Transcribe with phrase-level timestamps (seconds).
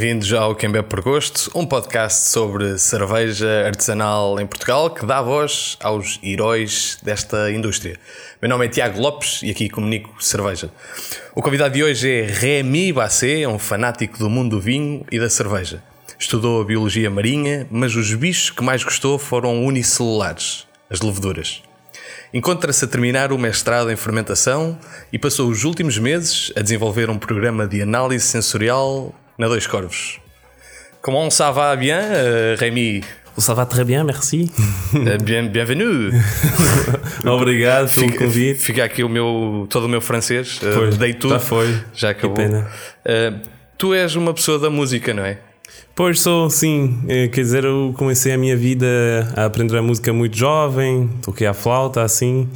[0.00, 5.20] Bem-vindos ao Quem Bebe por Gosto, um podcast sobre cerveja artesanal em Portugal que dá
[5.20, 7.98] voz aos heróis desta indústria.
[8.40, 10.72] Meu nome é Tiago Lopes e aqui comunico cerveja.
[11.34, 15.28] O convidado de hoje é Rémi Bassé, um fanático do mundo do vinho e da
[15.28, 15.82] cerveja.
[16.18, 21.62] Estudou biologia marinha, mas os bichos que mais gostou foram unicelulares, as leveduras.
[22.32, 24.78] Encontra-se a terminar o mestrado em fermentação
[25.12, 30.20] e passou os últimos meses a desenvolver um programa de análise sensorial na Dois Corvos.
[31.00, 33.00] Comment ça va bien, uh, Rémi?
[33.38, 34.50] Ça va très bien, merci.
[34.92, 36.12] Uh, bien, bienvenue.
[37.24, 38.60] Obrigado pelo fica, convite.
[38.60, 40.60] Fica aqui o meu, todo o meu francês.
[40.74, 41.32] Pois, dei tudo.
[41.32, 41.74] já foi.
[41.94, 42.36] Já acabou.
[42.36, 42.68] Que pena.
[43.06, 43.40] Uh,
[43.78, 45.38] tu és uma pessoa da música, não é?
[45.94, 47.02] Pois sou, sim.
[47.08, 48.86] Eh, Quer dizer, eu comecei a minha vida
[49.34, 52.46] a aprender a música muito jovem, toquei a flauta assim.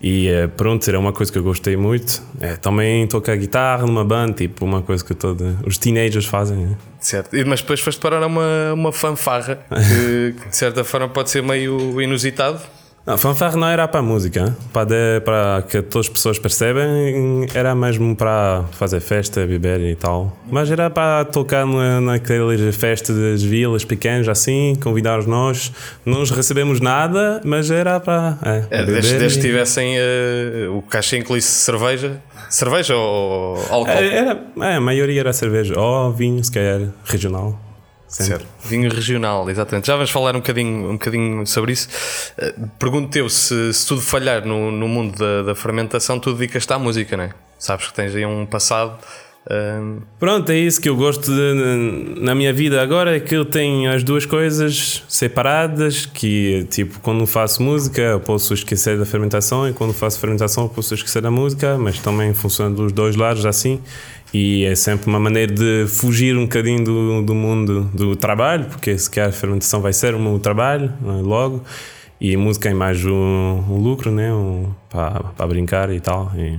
[0.00, 2.22] E eh, pronto, era uma coisa que eu gostei muito.
[2.40, 6.56] Eh, também toco a guitarra numa banda, tipo uma coisa que toda, os teenagers fazem.
[6.58, 6.76] né?
[7.00, 7.30] Certo.
[7.46, 11.42] Mas depois foste parar a uma, uma fanfarra que, que de certa forma pode ser
[11.42, 12.60] meio inusitado.
[13.06, 17.72] Não, fanfarra não era para a música, para, para que todas as pessoas percebem, era
[17.72, 20.36] mesmo para fazer festa, beber e tal.
[20.50, 25.72] Mas era para tocar na, naquelas festas das vilas pequenas, assim, convidar os nós.
[26.04, 28.38] Não nos recebemos nada, mas era para.
[28.42, 32.20] É, É, desde, desde que tivessem eh, o cachê incluísse cerveja.
[32.50, 33.90] Cerveja ou álcool?
[33.90, 37.65] É, Era, é, a maioria era cerveja, ou vinho, se calhar, regional.
[38.24, 38.46] Certo.
[38.64, 39.86] Vinho regional, exatamente.
[39.86, 41.88] Já vamos falar um bocadinho, um bocadinho sobre isso.
[42.38, 46.72] Eh, Pergunto-te eu se, se tudo falhar no, no mundo da, da fermentação, tu dedicas-te
[46.72, 47.30] à música, não é?
[47.58, 48.98] Sabes que tens aí um passado.
[49.50, 53.44] Ehm, Pronto, é isso que eu gosto de, na minha vida agora é que eu
[53.44, 59.68] tenho as duas coisas separadas, que tipo, quando faço música eu posso esquecer da fermentação
[59.68, 63.44] e quando faço fermentação eu posso esquecer da música, mas também funciona dos dois lados
[63.46, 63.80] assim.
[64.34, 68.98] E é sempre uma maneira de fugir um bocadinho do, do mundo do trabalho, porque
[68.98, 71.22] se calhar a fermentação vai ser o meu trabalho, é?
[71.22, 71.62] logo,
[72.20, 74.32] e música é mais um, um lucro, né?
[74.32, 76.32] um, para brincar e tal.
[76.36, 76.58] E,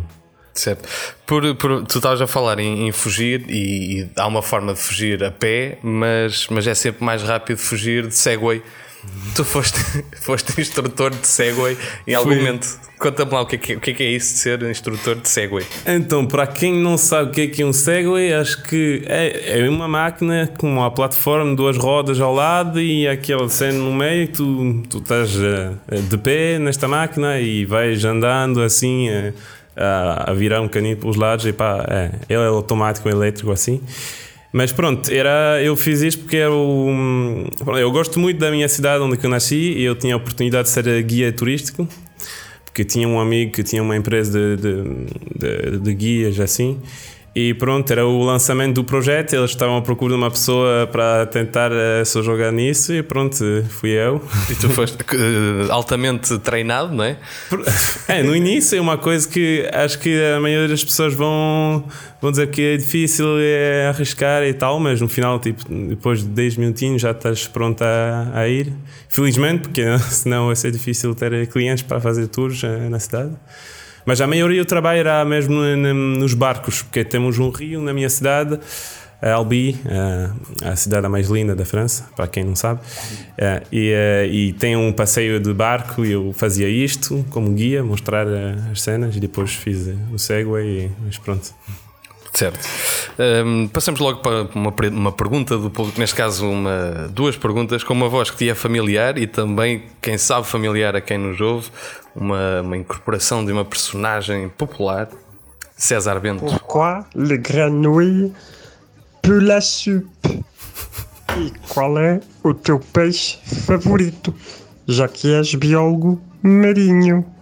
[0.60, 0.88] Certo.
[1.26, 4.80] Por, por- tu estavas a falar em, em fugir e, e há uma forma de
[4.80, 8.62] fugir a pé, mas, mas é sempre mais rápido fugir de Segway.
[9.36, 9.80] Tu foste,
[10.22, 12.40] foste instrutor de Segway em algum Fui.
[12.40, 12.68] momento.
[13.00, 14.64] Conta-me lá o que, é que, é- o que é que é isso de ser
[14.64, 15.64] instrutor de Segway.
[15.86, 19.60] Então, para quem não sabe o que é que é um Segway, acho que é,
[19.62, 24.28] é uma máquina com uma plataforma, duas rodas ao lado e aquela cena no meio.
[24.30, 29.32] Tu, tu estás eh, de pé nesta máquina e vais andando assim eh,
[29.78, 31.46] a, a virar um bocadinho pelos lados.
[31.46, 33.82] E pá, é, ele é automático, elétrico assim.
[34.52, 36.90] Mas pronto, era, eu fiz isto porque era o,
[37.78, 40.74] eu gosto muito da minha cidade onde eu nasci e eu tinha a oportunidade de
[40.74, 41.88] ser guia turístico
[42.66, 46.80] porque tinha um amigo que tinha uma empresa de, de, de- de guias assim.
[47.40, 49.34] E pronto, era o lançamento do projeto.
[49.34, 52.92] Eles estavam à procura de uma pessoa para tentar eh, só jogar nisso.
[52.92, 53.38] E pronto,
[53.70, 54.20] fui eu.
[54.50, 57.16] E tu foste eh, altamente treinado, não é?
[58.10, 61.84] É, no início é uma coisa que acho que a maioria das pessoas vão,
[62.20, 66.30] vão dizer que é difícil é arriscar e tal, mas no final, tipo, depois de
[66.30, 68.74] 10 minutinhos já estás pronto a, a ir.
[69.10, 73.36] Felizmente, porque senão vai ser difícil ter clientes para fazer tours eh, na cidade.
[74.08, 77.82] Mas a maioria do trabalho era mesmo no- no- nos barcos, porque temos um rio
[77.82, 78.58] na minha cidade,
[79.22, 80.30] Albi, eh,
[80.64, 82.80] a cidade mais linda da França, para quem não sabe.
[83.38, 87.84] Eh, E, eh, e tem um passeio de barco e eu fazia isto como guia,
[87.84, 88.26] mostrar
[88.72, 91.54] as cenas e depois fiz o Segway e mas pronto.
[92.34, 92.60] Certo.
[93.46, 97.94] Hum, passamos logo para uma, uma pergunta do público, neste caso uma, duas perguntas, com
[97.94, 101.70] uma voz que te é familiar e também, quem sabe, familiar a quem nos ouve,
[102.16, 105.10] uma, uma incorporação de uma personagem popular,
[105.76, 106.46] César Bento.
[106.46, 108.34] Pourquoi le granouille
[109.22, 110.44] pue la soupe?
[111.38, 114.34] E qual é o teu peixe favorito?
[114.88, 117.37] Já que és biólogo marinho.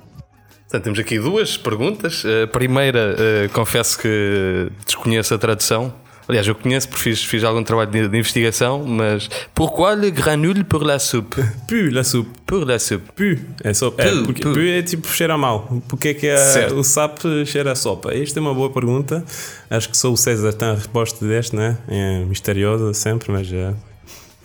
[0.67, 2.23] Portanto, temos aqui duas perguntas.
[2.44, 5.94] A primeira, eh, confesso que desconheço a tradução.
[6.27, 10.63] Aliás, eu conheço porque fiz, fiz algum trabalho de, de investigação, mas pourquoi le granule
[10.63, 11.35] pour la soupe?
[11.69, 12.31] Pu, la soupe.
[12.47, 13.12] Pour la soupe.
[13.15, 14.01] Pu, é sopa.
[14.01, 14.53] É, Pu, porque, pu.
[14.53, 15.71] pu é tipo cheira mal.
[15.88, 18.11] Porque é que a- o sapo cheira a sopa?
[18.11, 19.23] Esta é uma boa pergunta.
[19.69, 21.77] Acho que só o César tem a resposta deste, né?
[21.88, 23.71] É misteriosa sempre, mas é.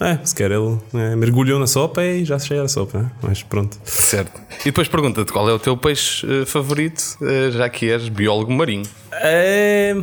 [0.01, 3.11] É, se quer ele é, mergulhou na sopa e já cheira a sopa, né?
[3.21, 3.77] mas pronto.
[3.83, 4.41] Certo.
[4.61, 8.51] E depois pergunta-te qual é o teu peixe eh, favorito, eh, já que és biólogo
[8.51, 8.85] marinho.
[9.11, 9.95] É,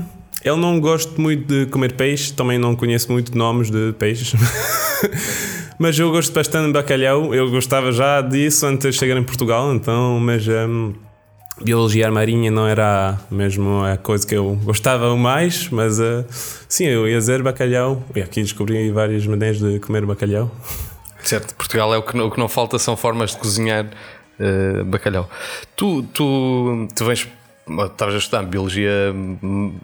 [0.44, 4.34] eu não gosto muito de comer peixe, também não conheço muito nomes de peixes.
[5.80, 7.34] mas eu gosto bastante de bacalhau.
[7.34, 10.92] Eu gostava já disso antes de chegar em Portugal, então, mas hum,
[11.62, 16.24] biologia marinha não era mesmo a coisa que eu gostava mais, mas uh,
[16.68, 18.02] sim, eu ia dizer bacalhau.
[18.14, 20.50] E aqui descobri várias maneiras de comer bacalhau.
[21.22, 24.84] Certo, Portugal é o que não, o que não falta são formas de cozinhar uh,
[24.84, 25.28] bacalhau.
[25.76, 27.28] Tu, tu, tu vens,
[27.68, 29.14] estavas a estudar biologia,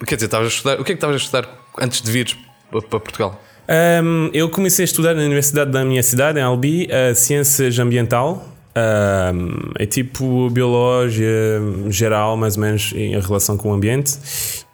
[0.07, 1.49] quer dizer, estavas a estudar, o que é que estavas a estudar
[1.81, 2.37] antes de vires
[2.71, 3.41] para Portugal?
[3.67, 8.54] Um, eu comecei a estudar na universidade da minha cidade, em Albi, a ciências ambiental.
[8.77, 14.19] Um, é tipo biologia geral, mais ou menos, em relação com o ambiente.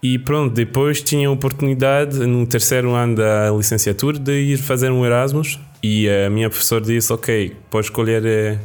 [0.02, 5.05] E pronto, depois tinha a oportunidade, no terceiro ano da licenciatura, de ir fazer um
[5.05, 5.61] Erasmus.
[5.82, 8.58] E a minha professora disse: Ok, podes escolher eh,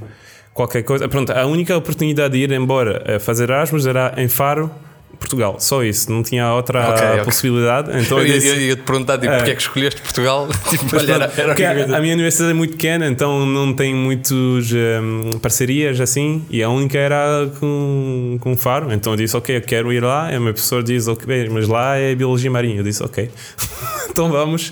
[0.54, 1.08] qualquer coisa.
[1.10, 4.72] Pronto, a única oportunidade de ir embora a fazer Erasmus era em Faro
[5.20, 7.90] Portugal, só isso, não tinha outra okay, possibilidade.
[7.90, 8.02] Okay.
[8.06, 10.48] Então eu, eu, disse, eu ia te perguntar tipo, é, porque é que escolheste Portugal?
[10.70, 14.72] tipo, olha, era, era a, a, minha universidade é muito pequena, então não tem muitas
[14.72, 18.92] um, parcerias assim, e a única era com, com Faro.
[18.94, 20.32] Então eu disse, ok, eu quero ir lá.
[20.32, 22.78] E o meu professor diz, ok, mas lá é Biologia Marinha.
[22.78, 23.30] Eu disse, ok,
[24.10, 24.72] então vamos.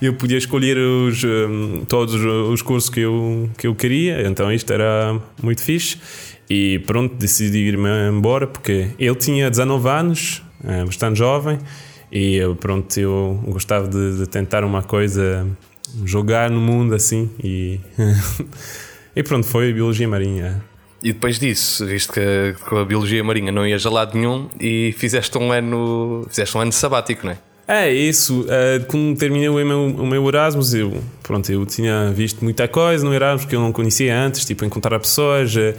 [0.00, 4.72] Eu podia escolher os, um, todos os cursos que eu, que eu queria, então isto
[4.72, 5.96] era muito fixe.
[6.54, 11.58] E pronto, decidi ir-me embora porque ele tinha 19 anos, é, bastante jovem,
[12.12, 15.46] e eu, pronto, eu gostava de, de tentar uma coisa,
[16.04, 17.30] jogar no mundo assim.
[17.42, 17.80] E,
[19.16, 20.62] e pronto, foi a Biologia Marinha.
[21.02, 24.94] E depois disso, visto que com a Biologia Marinha não ias a lado nenhum e
[24.98, 27.38] fizeste um ano, fizeste um ano sabático, não é?
[27.66, 32.42] É isso, uh, quando terminei o meu, o meu Erasmus, eu, pronto, eu tinha visto
[32.42, 35.72] muita coisa no Erasmus que eu não conhecia antes, tipo encontrar pessoas, uh,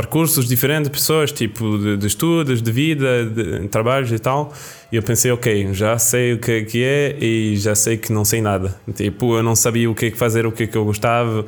[0.00, 4.50] percursos diferentes de pessoas, tipo de, de estudos, de vida, de, de trabalhos e tal.
[4.90, 8.10] E eu pensei, ok, já sei o que é que é e já sei que
[8.10, 8.74] não sei nada.
[8.94, 11.44] Tipo, eu não sabia o que é fazer, o que é que eu gostava.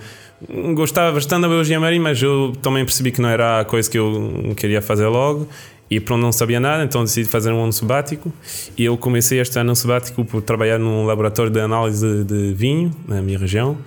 [0.74, 3.98] Gostava bastante da biologia marinha, mas eu também percebi que não era a coisa que
[3.98, 5.48] eu queria fazer logo.
[5.90, 8.30] E pronto, não sabia nada, então decidi fazer um ano sabático.
[8.76, 13.22] E eu comecei este ano sabático por trabalhar num laboratório de análise de vinho na
[13.22, 13.78] minha região.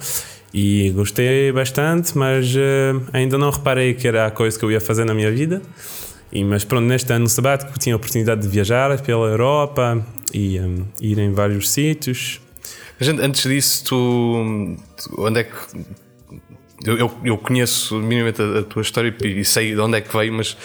[0.57, 4.80] E gostei bastante, mas uh, ainda não reparei que era a coisa que eu ia
[4.80, 5.62] fazer na minha vida.
[6.31, 10.02] E, mas pronto, neste ano sabático tinha a oportunidade de viajar pela Europa
[10.34, 12.40] e um, eh, ir em vários sítios.
[13.02, 15.56] Antes disso, tu, tu onde é que
[16.86, 20.31] eu, eu, conheço minimamente a, a, tua história e sei de onde é que veio,
[20.31, 20.56] mas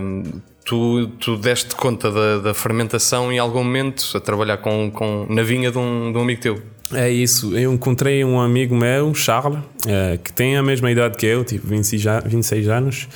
[0.00, 0.22] um,
[0.66, 5.42] tu, tu deste conta da, da, fermentação em algum momento a trabalhar com, com, na
[5.42, 6.62] vinha de um, de um amigo teu.
[6.92, 11.26] É isso, eu encontrei um amigo meu, Charles, uh, que tem a mesma idade que
[11.26, 13.08] eu, tipo 26, 26 anos,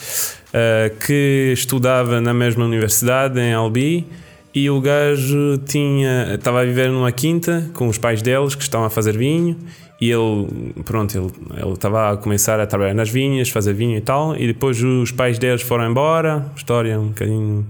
[0.48, 4.06] uh, que estudava na mesma universidade em Albi
[4.52, 8.86] e o gajo tinha estava a viver numa quinta com os pais deles que estavam
[8.86, 9.56] a fazer vinho
[10.00, 14.34] e ele, pronto, ele, estava a começar a trabalhar nas vinhas, fazer vinho e tal,
[14.36, 17.66] e depois os pais deles foram embora, história um bocadinho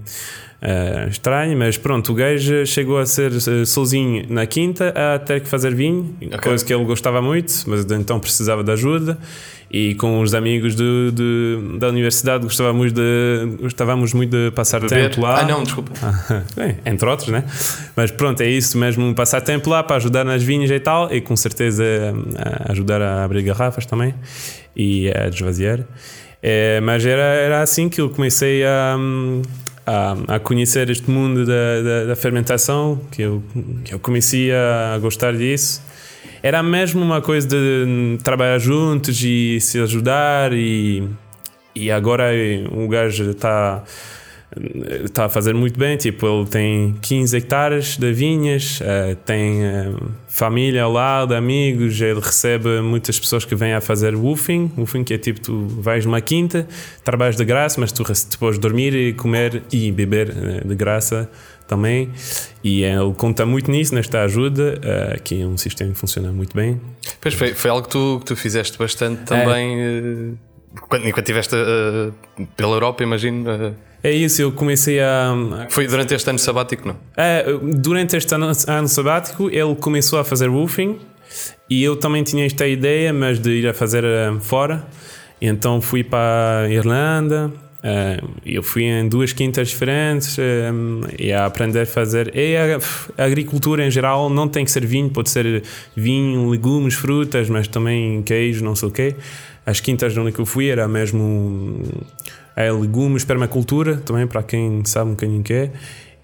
[0.61, 5.41] uh, estranha, mas pronto, o gajo chegou a ser uh, sozinho na quinta a ter
[5.41, 6.39] que fazer vinho, okay.
[6.39, 9.17] coisa que ele gostava muito, mas então precisava de ajuda,
[9.73, 10.75] e com os amigos
[11.79, 13.01] da universidade gostávamos, de,
[13.61, 15.09] gostávamos muito de passar Beber.
[15.09, 15.39] tempo lá.
[15.39, 15.91] Ah, não, desculpa.
[16.85, 17.45] entre outros, né?
[17.95, 21.21] Mas pronto, é isso mesmo, passar tempo lá para ajudar nas vinhas e tal, e
[21.21, 21.83] com certeza
[22.67, 24.13] ajudar a abrir garrafas também
[24.75, 25.79] e a desvaziar.
[26.43, 28.97] É, mas era, era assim que eu comecei a,
[29.85, 33.43] a, a conhecer este mundo da, da, da, fermentação, que eu,
[33.83, 35.81] que eu comecei a gostar disso.
[36.43, 41.07] Era mesmo uma coisa de trabalhar juntos e se ajudar e,
[41.75, 42.31] e agora
[42.71, 43.83] o gajo está
[45.05, 50.11] está a fazer muito bem, tipo, ele tem 15 hectares de vinhas, uh, tem uh,
[50.27, 55.13] família ao lado, amigos, ele recebe muitas pessoas que vêm a fazer woofing, woofing que
[55.13, 56.67] é tipo, tu vais numa quinta,
[57.03, 61.29] trabalhas de graça, mas tu depois dormir e comer e beber uh, de graça
[61.65, 62.11] também.
[62.61, 66.53] E ele conta muito nisso, nesta ajuda, uh, que é um sistema que funciona muito
[66.53, 66.81] bem.
[67.21, 70.01] Pois foi, foi algo que tu, que tu fizeste bastante também é.
[70.01, 70.37] uh,
[70.89, 72.13] quando, enquanto estiveste uh,
[72.57, 73.45] pela Europa, imagino.
[74.03, 75.67] É isso, eu comecei a.
[75.69, 76.97] Foi durante este ano sabático, não?
[77.15, 80.97] É, durante este ano, ano sabático, ele começou a fazer roofing
[81.69, 84.03] e eu também tinha esta ideia, mas de ir a fazer
[84.39, 84.85] fora.
[85.39, 90.41] Então fui para a Irlanda, Uh, eu fui em duas quintas diferentes uh,
[91.17, 92.31] e a aprender a fazer.
[92.35, 92.77] E a,
[93.17, 95.63] a, agricultura em geral não tem que ser vinho, pode ser
[95.95, 99.15] vinho, legumes, frutas, mas também queijo, não sei o quê.
[99.65, 101.81] As quintas onde eu fui era mesmo
[102.55, 105.71] é, legumes, permacultura, também para quem sabe um bocadinho que é.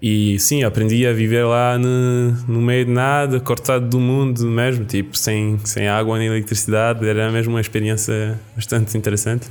[0.00, 4.84] E sim, aprendi a viver lá no, no meio de nada, cortado do mundo mesmo,
[4.84, 7.06] tipo, sem, sem água nem eletricidade.
[7.06, 9.48] Era mesmo uma experiência bastante interessante.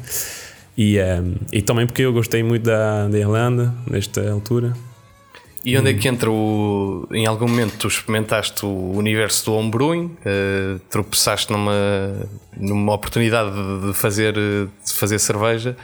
[0.78, 4.74] E, um, e também porque eu gostei muito da, da Irlanda nesta altura.
[5.66, 7.06] E onde é que entra o.
[7.12, 12.16] Em algum momento tu experimentaste o universo do homebrewing, uh, tropeçaste numa,
[12.56, 13.52] numa oportunidade
[13.86, 15.76] de fazer, de fazer cerveja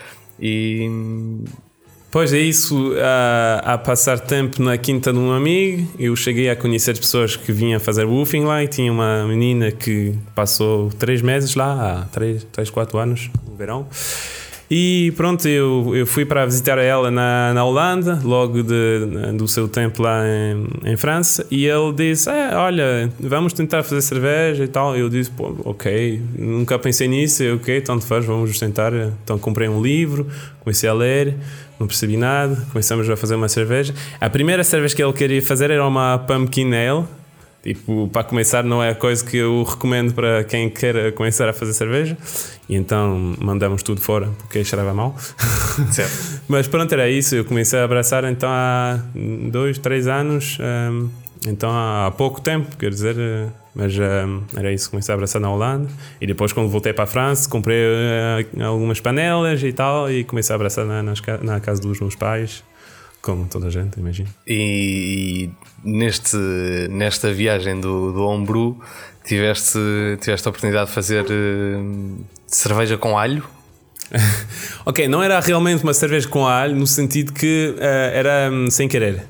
[0.44, 0.90] e.
[2.12, 6.56] Pois é isso, a, a, passar tempo na quinta de um amigo, eu cheguei a
[6.56, 11.56] conhecer pessoas que vinham fazer woofing lá e tinha uma menina que passou três meses
[11.56, 13.88] lá, há três, três quatro anos, no verão.
[14.76, 19.68] E pronto, eu, eu fui para visitar ela na, na Holanda, logo de, do seu
[19.68, 24.68] tempo lá em, em França, e ele disse: é, Olha, vamos tentar fazer cerveja e
[24.68, 24.98] tal.
[24.98, 28.92] Eu disse: Pô, ok, nunca pensei nisso, ok, tanto faz, vamos tentar.
[29.24, 30.26] Então comprei um livro,
[30.62, 31.36] comecei a ler,
[31.80, 33.94] não percebi nada, começamos a fazer uma cerveja.
[34.20, 37.06] A primeira cerveja que ele queria fazer era uma Pumpkin Ale
[37.64, 41.54] Tipo, para começar, não é a coisa que eu recomendo para quem quer começar a
[41.54, 42.18] fazer cerveja.
[42.68, 45.16] E então mandamos tudo fora porque cheirava mal.
[45.90, 46.42] Certo.
[46.46, 47.36] Mas pronto, era isso.
[47.36, 49.00] Eu comecei a abraçar então há
[49.50, 50.58] dois, três anos.
[50.60, 51.10] Um,
[51.48, 53.16] então há pouco tempo, quer dizer.
[53.18, 54.90] Eh, mas um, era isso.
[54.90, 55.88] Comecei a abraçar na Holanda.
[56.20, 60.12] E depois, quando voltei para a França, comprei uh, algumas panelas e tal.
[60.12, 62.62] E comecei a abraçar na, na casa dos meus pais.
[63.24, 64.28] Como toda a gente, imagino.
[64.46, 66.36] E, e, neste,
[66.90, 68.78] nesta viagem do, do Homebrew,
[69.24, 69.80] tiveste,
[70.20, 73.42] tiveste a oportunidade de fazer uh, cerveja com alho?
[74.86, 78.90] ok, não era realmente uma cerveja com alho, no sentido que uh, era um, sem
[78.90, 79.24] querer.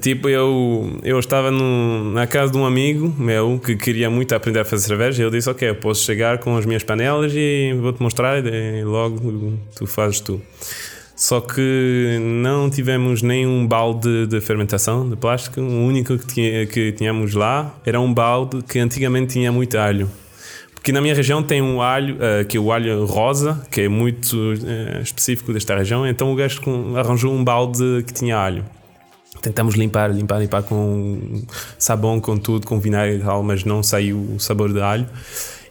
[0.00, 4.58] Tipo, eu, eu estava no, na casa de um amigo meu que queria muito aprender
[4.58, 5.22] a fazer cerveja.
[5.22, 8.44] E eu disse: Ok, eu posso chegar com as minhas panelas e vou-te mostrar.
[8.44, 10.42] E logo tu fazes tu.
[11.16, 15.62] Só que não tivemos nenhum balde de fermentação de plástico.
[15.62, 20.10] O único que, tinha, que tínhamos lá era um balde que antigamente tinha muito alho.
[20.74, 23.88] Porque na minha região tem um alho, uh, que é o alho rosa, que é
[23.88, 26.06] muito uh, específico desta região.
[26.06, 26.60] Então o gajo
[26.94, 28.62] arranjou um balde que tinha alho.
[29.40, 31.42] Tentamos limpar, limpar, limpar com
[31.78, 35.06] sabão, com tudo, com vinagre e tal, mas não saiu o sabor de alho.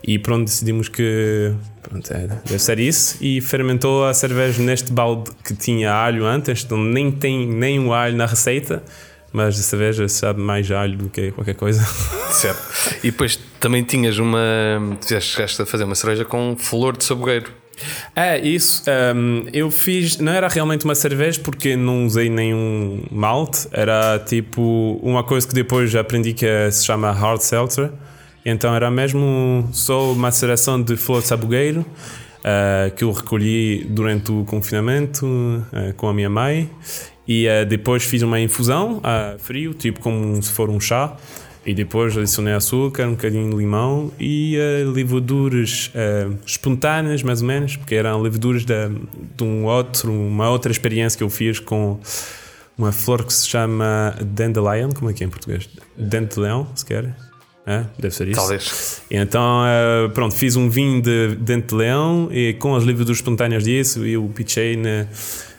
[0.08, 3.18] E pronto, decidimos que pronto, é, deve ser isso.
[3.20, 8.16] E fermentou a cerveja neste balde que tinha alho antes, então nem tem nenhum alho
[8.16, 8.84] na receita,
[9.34, 11.84] mas a cerveja sabe mais alho do que qualquer coisa.
[12.30, 12.98] Certo.
[13.04, 14.40] E depois também tinhas uma.
[15.20, 17.52] Chegaste a fazer uma cerveja com flor de sabogueiro.
[18.16, 18.84] É, isso.
[19.16, 20.18] Um, eu fiz.
[20.18, 23.68] Não era realmente uma cerveja porque não usei nenhum malte.
[23.72, 27.92] Era tipo uma coisa que depois aprendi que se chama hard seltzer
[28.46, 34.44] então era mesmo só maceração de flor de sabugueiro uh, que eu recolhi durante o
[34.46, 36.70] confinamento uh, com a minha mãe
[37.28, 41.18] e uh, depois fiz uma infusão a frio, tipo como se for um chá.
[41.66, 47.48] E depois adicionei açúcar, um bocadinho de limão e uh, levaduras uh, espontâneas, mais ou
[47.48, 48.90] menos, porque eram levaduras de,
[49.36, 52.00] de um outro, uma outra experiência que eu fiz com
[52.78, 55.68] uma flor que se chama Dandelion, como é que é em português?
[56.38, 57.16] Leão, se quer.
[57.67, 58.39] É, deve ser isso.
[58.39, 59.01] Talvez.
[59.10, 63.63] Então, uh, pronto, fiz um vinho de dente de leão e com as levaduras espontâneas
[63.63, 65.07] disso eu pichei na,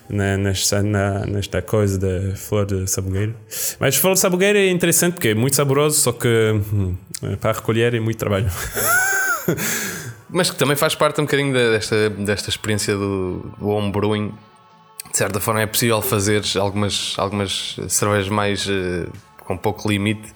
[0.08, 3.34] na, nesta, na, nesta coisa da flor de sabugueiro.
[3.80, 6.28] Mas flor de sabugueiro é interessante porque é muito saboroso, só que
[6.72, 6.96] hum,
[7.40, 8.46] para recolher é muito trabalho.
[10.30, 14.32] Mas que também faz parte um bocadinho desta, desta experiência do, do homebrewing.
[15.10, 19.10] De certa forma é possível fazer algumas, algumas cervejas mais uh,
[19.44, 20.28] com pouco limite,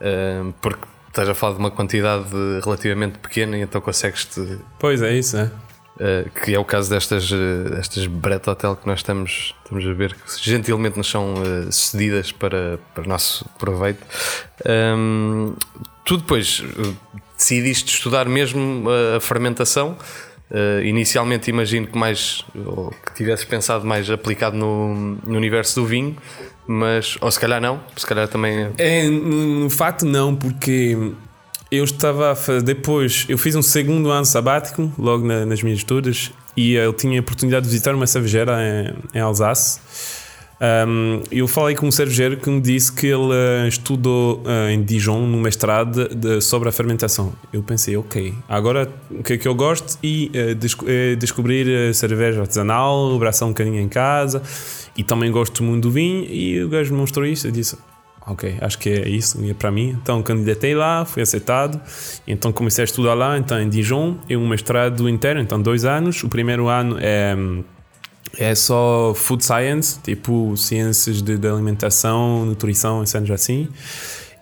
[0.00, 2.28] uh, porque estás a falar de uma quantidade
[2.64, 4.58] relativamente pequena e então consegues-te.
[4.78, 5.50] Pois é, isso, é.
[5.96, 9.92] Uh, que é o caso destas, uh, destas Brett Hotel que nós estamos, estamos a
[9.92, 14.02] ver, que gentilmente nos são uh, cedidas para, para nosso proveito.
[14.64, 15.54] Um,
[16.04, 16.64] tu depois
[17.36, 19.96] decidiste estudar mesmo a fermentação.
[20.82, 26.16] Inicialmente imagino que mais ou que tivesses pensado mais aplicado no, no universo do vinho,
[26.72, 29.08] mas ou se calhar não, se calhar também é.
[29.08, 30.96] No facto não, porque
[31.68, 36.30] eu estava a, depois, eu fiz um segundo ano sabático logo na, nas minhas estudos
[36.56, 39.80] e eu tinha a oportunidade de visitar uma cervejeira em, em Alsace
[40.60, 44.82] um, eu falei com um cervejeiro que me disse que ele uh, estudou uh, em
[44.82, 47.32] Dijon, no mestrado, de, sobre a fermentação.
[47.50, 49.98] Eu pensei, ok, agora o que é que eu gosto?
[50.02, 50.84] E uh, desco
[51.18, 54.42] descobrir cerveja artesanal, abraçar um bocadinho em casa
[54.96, 56.24] e também gosto muito do vinho.
[56.24, 57.46] E o gajo me mostrou isso.
[57.46, 57.78] Eu disse,
[58.26, 59.96] ok, acho que é isso, é para mim.
[60.02, 61.80] Então candidatei lá, fui aceitado,
[62.26, 66.22] então comecei a estudar lá, então em Dijon, é um mestrado inteiro, então dois anos.
[66.22, 67.34] O primeiro ano é
[68.38, 73.30] é só food science, tipo ciências de, de alimentação, nutrição, etc.
[73.32, 73.68] assim.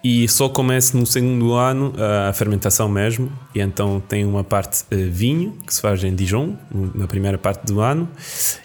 [0.03, 1.93] e só começa no segundo ano
[2.29, 3.31] a fermentação mesmo.
[3.55, 6.57] E então tem uma parte uh, vinho que se faz em Dijon,
[6.95, 8.09] na primeira parte do ano,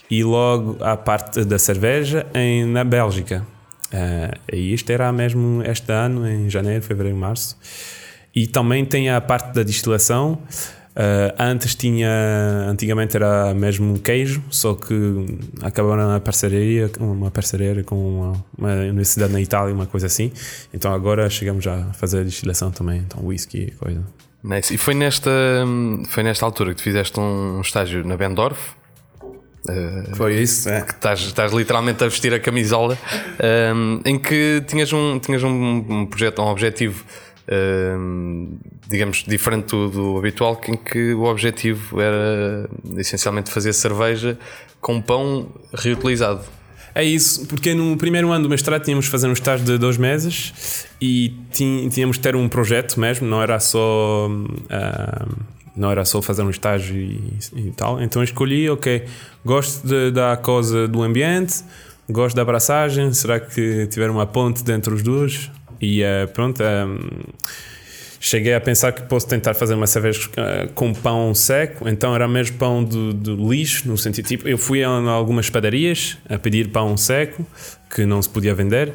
[0.10, 3.46] e logo a parte da cerveja em, na Bélgica.
[3.94, 7.58] Uh, e isto era mesmo este ano, em janeiro, fevereiro, março.
[8.36, 10.40] E também tem a parte da destilação.
[10.94, 12.08] Uh, antes tinha,
[12.70, 15.26] antigamente era mesmo queijo, só que
[15.64, 20.32] acabaram uma parceria, uma parceria com uma, uma, universidade na Itália, uma coisa assim.
[20.72, 24.04] Então agora chegamos a fazer a destilação também, então whisky e coisa.
[24.44, 24.72] Nice.
[24.76, 25.32] E foi nesta,
[26.10, 28.60] foi nesta altura que tu fizeste um estágio na Bendorf?
[29.68, 30.82] Uh, foi isso, é.
[30.82, 33.00] Que estás, estás literalmente a vestir a camisola,
[33.74, 37.04] um, em que tinhas um, tinhas um, um projeto, um objetivo
[38.88, 44.38] digamos, diferente do, habitual, em que o objetivo era essencialmente fazer cerveja
[44.80, 46.42] com pão reutilizado.
[46.96, 49.98] É isso, porque no primeiro ano do mestrado tínhamos de fazer um estágio de dois
[49.98, 54.28] meses e tínhamos de ter um projeto mesmo, não era só.
[54.30, 58.00] Uh, não era só fazer um estágio e, e, tal.
[58.00, 59.06] Então escolhi, ok,
[59.44, 61.64] gosto de, da coisa do ambiente,
[62.08, 65.50] gosto da abraçagem, será que tiver uma ponte entre os dois?
[65.82, 67.00] E uh, pronto, um,
[68.24, 72.26] cheguei a pensar que posso tentar fazer uma cerveja uh, com pão seco, então era
[72.26, 76.70] mesmo pão de, de, lixo, no sentido tipo, eu fui a, algumas padarias a pedir
[76.70, 77.46] pão seco
[77.94, 78.94] que não se podia vender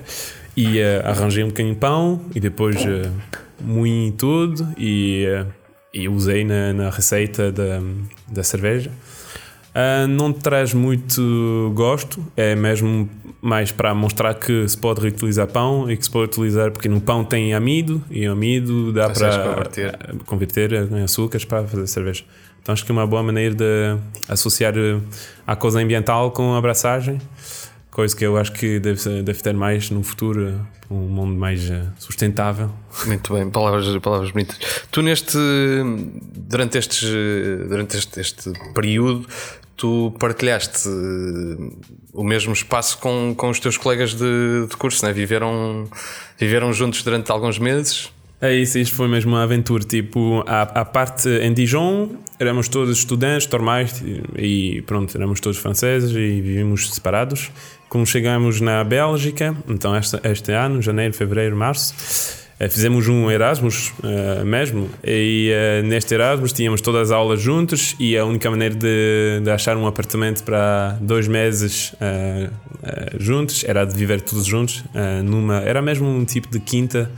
[0.56, 3.12] e uh, arranjei um bocadinho de pão e depois uh,
[3.60, 5.26] moí tudo e,
[5.92, 7.82] e usei na, na receita da,
[8.28, 8.90] da cerveja.
[9.78, 13.08] Uh, não traz muito gosto, é mesmo
[13.40, 17.00] mais para mostrar que se pode reutilizar pão e que se pode utilizar, porque no
[17.00, 19.98] pão tem amido e amido dá para converter.
[20.26, 22.24] converter em açúcares para fazer cerveja.
[22.60, 23.96] Então acho que é uma boa maneira de
[24.28, 24.74] associar
[25.46, 27.20] a coisa ambiental com a abraçagem,
[27.88, 31.84] coisa que eu acho que deve, deve ter mais no futuro, um mundo mais eh,
[31.98, 32.70] sustentável.
[33.06, 34.58] Muito bem, palavras, palavras bonitas.
[34.90, 35.38] Tu neste
[36.34, 37.08] durante estes
[37.68, 39.26] durante este, este período
[39.78, 41.70] tu partilhaste eh,
[42.12, 45.12] o mesmo espaço com, com os teus colegas de, de curso, né?
[45.12, 45.88] viveram,
[46.36, 48.10] viveram juntos durante alguns meses.
[48.40, 49.82] É isso, isto foi mesmo uma aventura.
[49.82, 54.02] Tipo, a, a parte em Dijon, éramos todos estudantes normais
[54.36, 57.50] e pronto, éramos todos franceses e vivíamos separados.
[57.88, 61.94] Como chegamos na Bélgica, então este, este ano, janeiro, fevereiro, março,
[62.68, 68.18] fizemos um Erasmus uh, mesmo e uh, neste Erasmus tínhamos todas as aulas juntos e
[68.18, 72.50] a única maneira de, de achar um apartamento para dois meses uh,
[73.16, 74.82] juntos era de viver todos juntos
[75.24, 77.10] numa era mesmo um tipo de quinta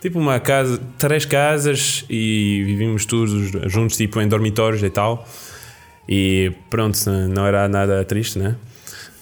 [0.00, 5.26] tipo uma casa três casas e vivíamos todos juntos tipo em dormitórios e tal.
[6.08, 6.98] E pronto
[7.28, 8.56] não era nada triste né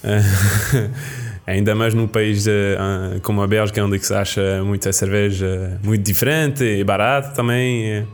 [1.47, 6.65] ainda mais num país uh, como a Bélgica, onde se acha muita cerveja muito diferente
[6.65, 8.07] e barato também.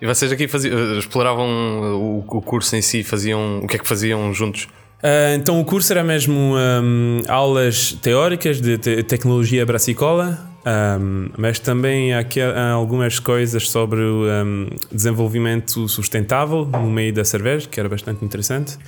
[0.00, 4.32] E vocês aqui faziam, exploravam o, curso em si, faziam o que é que faziam
[4.32, 4.64] juntos?
[5.02, 11.58] Uh, então o curso era mesmo um, aulas teóricas de te tecnologia brassicola, um, mas
[11.58, 17.80] também aqui há algumas coisas sobre o um, desenvolvimento sustentável no meio da cerveja, que
[17.80, 18.78] era bastante interessante.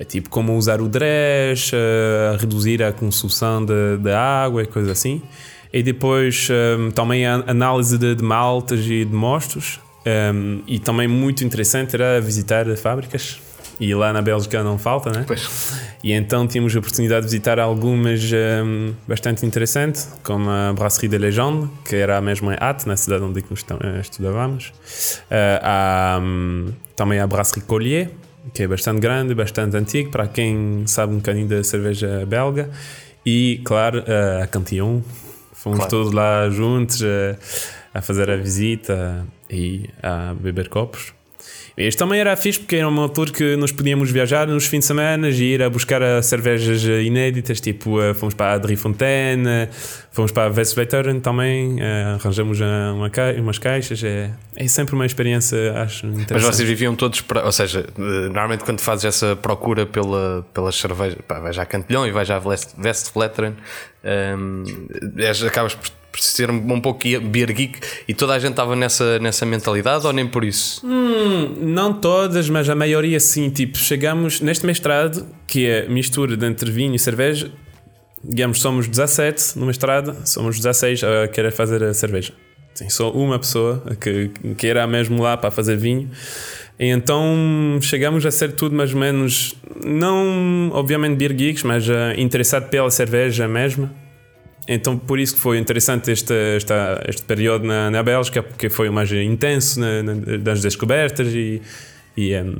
[0.00, 4.90] É tipo como usar o dress, uh, reduzir a consumo de, de água e coisas
[4.90, 5.20] assim.
[5.70, 9.78] E depois um, ehm, também a análise de, de maltas e de mostros.
[10.06, 13.38] Um, ehm, e também muito interessante era visitar fábricas.
[13.78, 15.24] E lá na Bélgica não falta, né?
[15.26, 15.78] Pois.
[16.02, 21.08] E então tínhamos a oportunidade de visitar algumas um, ehm, bastante interessantes, como a Brasserie
[21.08, 24.68] de Legende, que era a mesma em At, na cidade onde nós eh, estudávamos.
[24.68, 28.10] Uh, há, um, também a Brasserie Collier,
[28.52, 32.70] que é bastante grande, bastante antigo, para quem sabe um bocadinho da cerveja belga.
[33.24, 34.02] E, claro,
[34.42, 35.02] a Cantillon.
[35.52, 35.90] Fomos claro.
[35.90, 41.12] todos lá juntos a, a fazer a visita e a beber copos.
[41.80, 44.84] Este também era fixe porque era uma altura que nós podíamos viajar nos fins de
[44.86, 49.66] semana e ir a buscar cervejas inéditas, tipo eh, fomos para a Adri Fontaine,
[50.12, 55.72] fomos para a Westvetteren também, eh, arranjamos uma, umas caixas, é, é sempre uma experiência,
[55.80, 56.06] acho.
[56.06, 60.70] Mas vocês viviam todos, para, ou seja, eh, normalmente quando fazes essa procura pela, pela
[60.72, 62.38] cerveja, pá, vais à Cantilhão e vais à
[62.78, 63.54] Westvetteren,
[64.36, 64.64] um,
[65.46, 69.46] acabas por por ser um pouco beer geek e toda a gente estava nessa, nessa
[69.46, 70.84] mentalidade ou nem por isso?
[70.86, 73.48] Hum, não todas, mas a maioria sim.
[73.50, 77.50] Tipo, chegamos neste mestrado, que é mistura de entre vinho e cerveja,
[78.22, 82.32] digamos, somos 17 no mestrado, somos 16 a querer fazer a cerveja.
[82.74, 86.10] Sim, só uma pessoa que, que era mesmo lá para fazer vinho.
[86.78, 91.92] E então chegamos a ser tudo mais ou menos, não obviamente beer geeks, mas uh,
[92.16, 93.90] interessado pela cerveja mesmo.
[94.72, 96.32] Então por isso que foi interessante este,
[97.08, 101.60] este período na, na Bélgica, porque foi mais intenso na, na, descobertas e,
[102.16, 102.54] e um,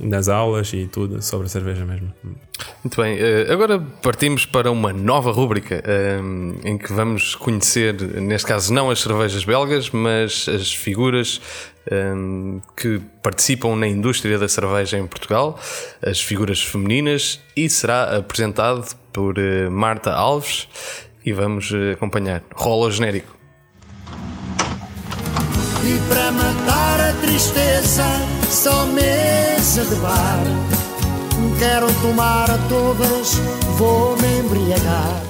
[0.00, 2.12] nas aulas e tudo sobre a cerveja mesmo.
[2.82, 5.80] Muito bem, eh, agora partimos para uma nova rúbrica
[6.20, 11.40] um, em que vamos conhecer, neste caso, não as cervejas belgas, mas as figuras
[11.90, 15.58] um, que participam na indústria da cerveja em Portugal,
[16.02, 19.36] as figuras femininas, e será apresentado por
[19.70, 20.66] Marta Alves.
[21.24, 22.42] E vamos uh, acompanhar.
[22.54, 23.34] Rola o genérico.
[25.82, 28.04] E para matar a tristeza,
[28.48, 30.38] só mesa de bar.
[31.58, 33.34] Quero tomar a todas,
[33.78, 35.22] vou me embriagar.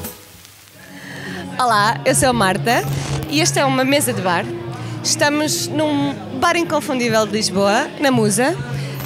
[1.61, 2.83] Olá, eu sou a Marta
[3.31, 4.45] e esta é uma mesa de bar.
[5.03, 8.57] Estamos num bar inconfundível de Lisboa, na Musa,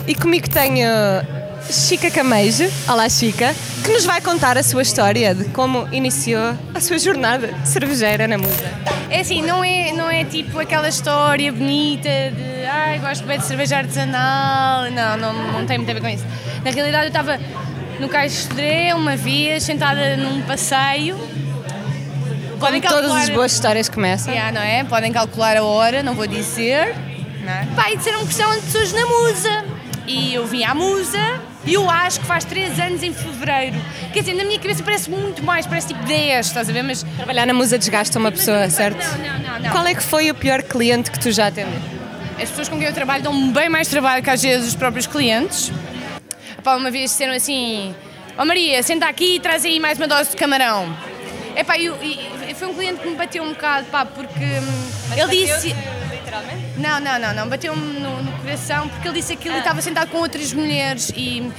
[0.06, 0.88] e comigo tenho
[1.70, 3.54] Chica Camejo, olá Chica,
[3.84, 8.38] que nos vai contar a sua história de como iniciou a sua jornada cervejeira na
[8.38, 8.72] Musa.
[9.10, 13.44] É assim, não é, não é tipo aquela história bonita de ai, gosto bem de
[13.44, 14.90] cerveja artesanal.
[14.90, 16.24] Não, não, não tem muito a ver com isso.
[16.64, 17.38] Na realidade, eu estava
[18.00, 21.18] no Cais de Sodré, uma vez, sentada num passeio.
[22.58, 24.32] Podem todas as boas histórias começam.
[24.32, 24.84] Yeah, não é?
[24.84, 26.94] Podem calcular a hora, não vou dizer.
[27.44, 27.68] Não é?
[27.76, 29.64] Pá, e disseram que de pessoas na Musa.
[30.06, 33.76] E eu vim à Musa e eu acho que faz 3 anos em fevereiro.
[34.10, 36.82] Quer dizer, na minha cabeça parece muito mais, parece tipo 10, estás a ver?
[36.82, 39.04] Mas Trabalhar na Musa desgasta uma pessoa, certo?
[39.18, 39.70] Não, não, não, não.
[39.70, 41.98] Qual é que foi o pior cliente que tu já atendeste?
[42.40, 45.06] As pessoas com quem eu trabalho dão bem mais trabalho que às vezes os próprios
[45.06, 45.70] clientes.
[46.64, 47.94] Pá, uma vez disseram assim:
[48.38, 50.96] Ó Maria, senta aqui e traz aí mais uma dose de camarão.
[51.54, 55.46] Epá, e, e, foi um cliente que me bateu um bocado, pá, porque hum, ele
[55.46, 55.74] disse.
[56.28, 56.78] Literalmente?
[56.78, 60.10] Não, não, não, não, bateu-me no, no coração porque ele disse aquilo e estava sentado
[60.10, 61.50] com outras mulheres e,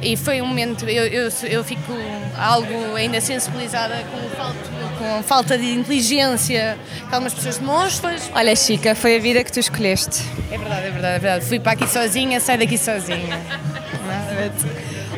[0.00, 0.88] e foi um momento.
[0.88, 1.92] Eu, eu, eu fico
[2.38, 8.14] algo ainda sensibilizada com, o falto, com a falta de inteligência que algumas pessoas demonstram.
[8.32, 10.22] Olha, Chica, foi a vida que tu escolheste.
[10.50, 11.44] É verdade, é verdade, é verdade.
[11.46, 13.40] Fui para aqui sozinha, saio daqui sozinha.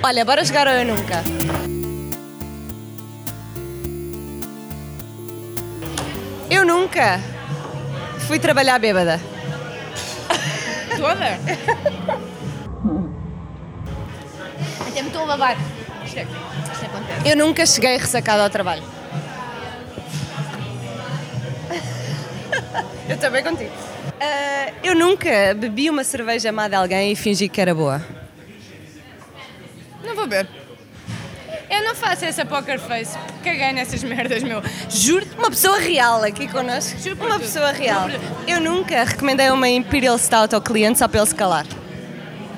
[0.02, 1.22] Olha, bora jogar ao Eu Nunca.
[6.48, 7.35] Eu nunca
[8.26, 9.20] fui trabalhar bêbada.
[10.96, 11.38] Toda?
[14.88, 15.56] Até me estou a babar.
[16.04, 16.26] Isto é,
[16.72, 17.28] isto é acontece.
[17.28, 18.82] Eu nunca cheguei ressacada ao trabalho.
[23.08, 23.70] Eu também contigo.
[24.20, 28.02] Ah, eu nunca bebi uma cerveja má de alguém e fingi que era boa.
[30.02, 30.48] Não vou ver.
[31.68, 33.16] Eu não faço essa poker face.
[33.46, 34.60] Caguei nessas merdas, meu.
[34.90, 35.36] Juro-te.
[35.38, 36.98] Uma pessoa real aqui connosco.
[36.98, 37.40] Juro Uma tudo.
[37.42, 38.10] pessoa real.
[38.10, 41.64] Juro Eu nunca recomendei uma Imperial Stout ao cliente só para ele se calar.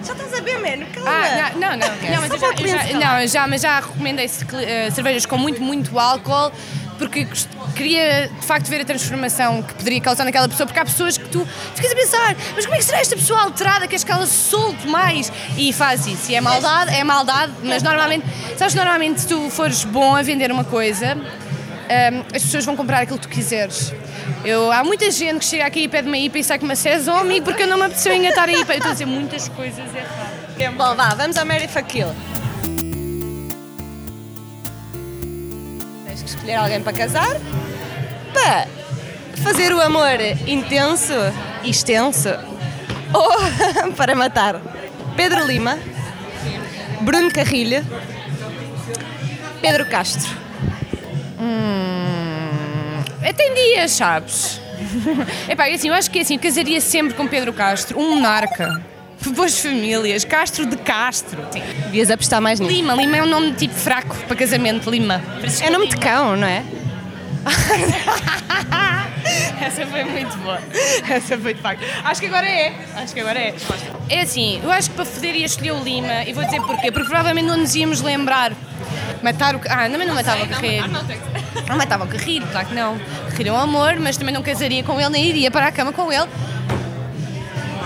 [0.03, 0.87] Já estás a ver, mano?
[0.94, 1.11] Calma.
[1.11, 1.88] Ah, não, não, não.
[1.88, 3.20] não mas eu já, para o eu cliente já- se calar.
[3.20, 4.31] não, já, mas já recomendei
[4.62, 6.51] eh, cervejas com muito, muito álcool
[6.98, 7.26] porque
[7.76, 11.28] queria de facto ver a transformação que poderia causar naquela pessoa, porque há pessoas que
[11.28, 14.26] tu ficas a pensar, mas como é que será esta pessoa alterada, queres que ela
[14.26, 15.32] se solte mais?
[15.56, 16.30] E faz isso.
[16.30, 20.50] E é maldade, é maldade, mas normalmente, sabes, normalmente se tu fores bom a vender
[20.50, 23.94] uma coisa, hum, as pessoas vão comprar aquilo que tu quiseres.
[24.44, 26.76] Eu, há muita gente que chega aqui e pede-me a IPA e sai com uma
[26.76, 28.72] Cezome porque eu não me apeteceu engatar a IPA.
[28.72, 30.74] Eu estou a dizer muitas coisas erradas.
[30.76, 32.04] Bom, vá, vamos ao Mary Fuck
[36.28, 37.36] escolher alguém para casar,
[38.32, 38.66] para
[39.42, 41.12] fazer o amor intenso
[41.62, 42.28] e extenso,
[43.12, 44.60] ou para matar.
[45.16, 45.78] Pedro Lima,
[47.00, 47.84] Bruno Carrilho,
[49.60, 50.48] Pedro Castro.
[53.38, 54.60] Tem dias, sabes?
[55.48, 58.82] Epá, assim, eu acho que é assim, eu casaria sempre com Pedro Castro, um monarca.
[59.26, 61.42] Boas famílias, Castro de Castro.
[61.85, 62.72] Devias apostar mais nisso.
[62.72, 65.20] Lima, Lima é um nome tipo fraco para casamento, Lima.
[65.61, 66.62] É nome de cão, não é?
[69.61, 70.61] Essa foi muito boa.
[71.09, 71.83] Essa foi de facto.
[72.04, 72.74] Acho que agora é.
[72.96, 73.54] Acho que agora é.
[74.09, 76.92] É assim, eu acho que para foder ia escolher o Lima e vou dizer porquê.
[76.92, 78.52] Porque provavelmente não nos íamos lembrar.
[79.22, 79.61] Matar o.
[79.68, 80.88] Ah, também não matava o Carreiro.
[81.68, 82.98] Não matava o Carreiro, claro que não.
[83.31, 85.92] Carreiro é um amor, mas também não casaria com ele, nem iria para a cama
[85.92, 86.28] com ele.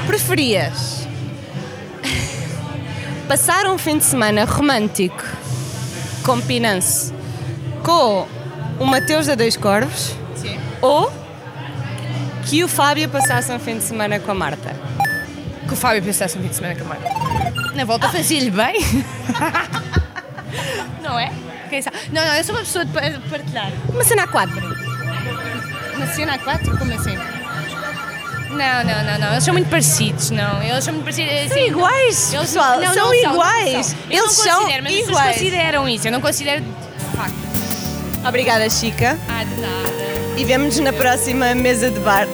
[0.06, 1.01] Preferias
[3.32, 5.24] passar um fim de semana romântico
[6.22, 7.14] com Pinance
[7.82, 8.28] com
[8.78, 10.60] o Mateus da Dois Corvos Sim.
[10.82, 11.10] ou
[12.44, 14.76] que o Fábio passasse um fim de semana com a Marta?
[15.66, 17.08] Que o Fábio pensasse um fim de semana com a Marta.
[17.74, 18.84] Na volta fazia-lhe bem.
[21.02, 21.32] não é?
[21.70, 21.96] Quem sabe?
[22.12, 23.72] Não, não, eu sou uma pessoa de pa- partilhar.
[23.88, 24.60] Uma cena a quatro.
[25.96, 26.76] Uma cena a quatro?
[26.76, 27.16] Como assim?
[28.52, 29.32] Não, não, não, não.
[29.32, 30.62] Eles são muito parecidos, não.
[30.62, 31.32] Eles são muito parecidos.
[31.32, 33.72] Assim, São iguais, Eles pessoal, não, são não iguais.
[33.72, 33.98] não são.
[34.10, 35.32] Eu Eles não são considero, mas iguais.
[35.36, 36.08] consideram isso.
[36.08, 38.28] Eu não considero de facto.
[38.28, 39.18] Obrigada, Chica.
[39.28, 39.92] Ah, de nada.
[40.36, 42.26] E vemo-nos na próxima mesa de bar.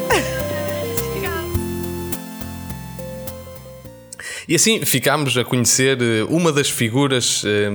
[4.47, 7.69] E assim ficámos a conhecer eh, uma das figuras eh,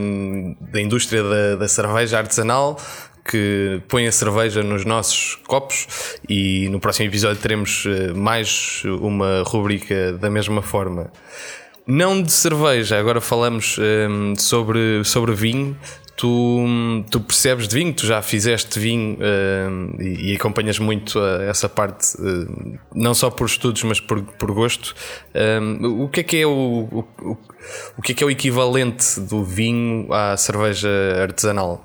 [0.72, 2.80] da indústria da, da cerveja artesanal
[3.26, 5.88] que põe a cerveja nos nossos copos
[6.28, 11.12] e no próximo episódio teremos eh, mais uma rubrica da mesma forma.
[11.86, 15.78] Não de cerveja, agora falamos hum, sobre, sobre vinho.
[16.16, 21.44] Tu, tu percebes de vinho, tu já fizeste vinho hum, e, e acompanhas muito a-
[21.44, 24.94] essa parte, hum, não só por estudos, mas por, por gosto.
[25.62, 26.50] Hum, o que é que é o,
[27.20, 27.38] o-
[27.98, 30.88] o que é que é o equivalente do vinho à cerveja
[31.22, 31.84] artesanal?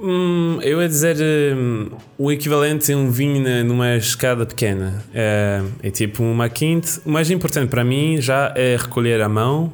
[0.00, 1.16] Hum, eu ia dizer
[1.56, 5.02] hum, o equivalente a um vinho na- numa escada pequena.
[5.12, 6.88] É, é tipo uma quinta.
[7.04, 9.72] O mais importante para mim já é recolher à mão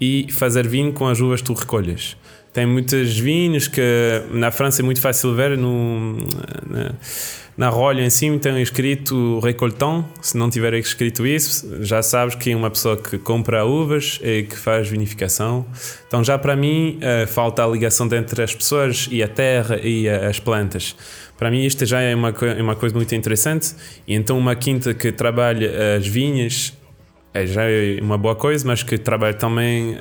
[0.00, 2.16] e fazer vinho com as uvas que tu recolhes.
[2.52, 3.82] Tem muitos vinhos que
[4.30, 6.18] na França é muito fácil ver no,
[6.68, 6.92] na,
[7.56, 10.04] na rolha em cima tem escrito recoltant.
[10.20, 14.42] Se não tiver escrito isso, já sabes que é uma pessoa que compra uvas e
[14.42, 15.64] que faz vinificação.
[16.06, 20.08] Então, já para mim, eh, falta a ligação entre as pessoas e a terra e
[20.08, 20.96] a- as plantas.
[21.38, 23.74] Para mim, isto já é uma, é uma coisa muito interessante.
[24.06, 26.72] E então, uma quinta que trabalha as vinhas
[27.32, 29.96] é já é uma boa coisa, mas que trabalha também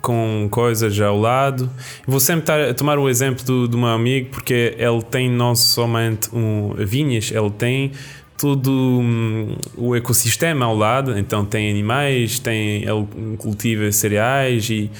[0.00, 1.70] com coisas ao lado.
[2.06, 6.28] Vou sempre tar- tomar o exemplo do, do meu amigo, porque ele tem não somente
[6.34, 7.92] um, vinhas, ele tem
[8.38, 14.90] todo hum, o ecossistema ao lado, então tem animais, tem, ele cultiva cereais e,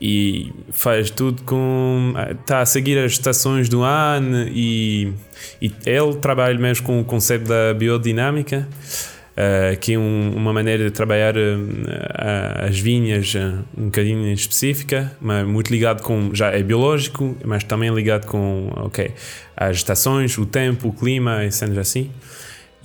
[0.00, 2.12] e faz tudo com.
[2.30, 5.12] está a seguir as estações do ano e,
[5.62, 8.68] e ele trabalha mesmo com o conceito da biodinâmica.
[9.40, 15.12] Uh, que é um- uma maneira de trabalhar uh, as vinhas uh, um bocadinho específica,
[15.18, 19.12] mas muito ligado com, já é biológico, mas também ligado com, ok,
[19.56, 22.10] as estações, o tempo, o clima, e sendo assim.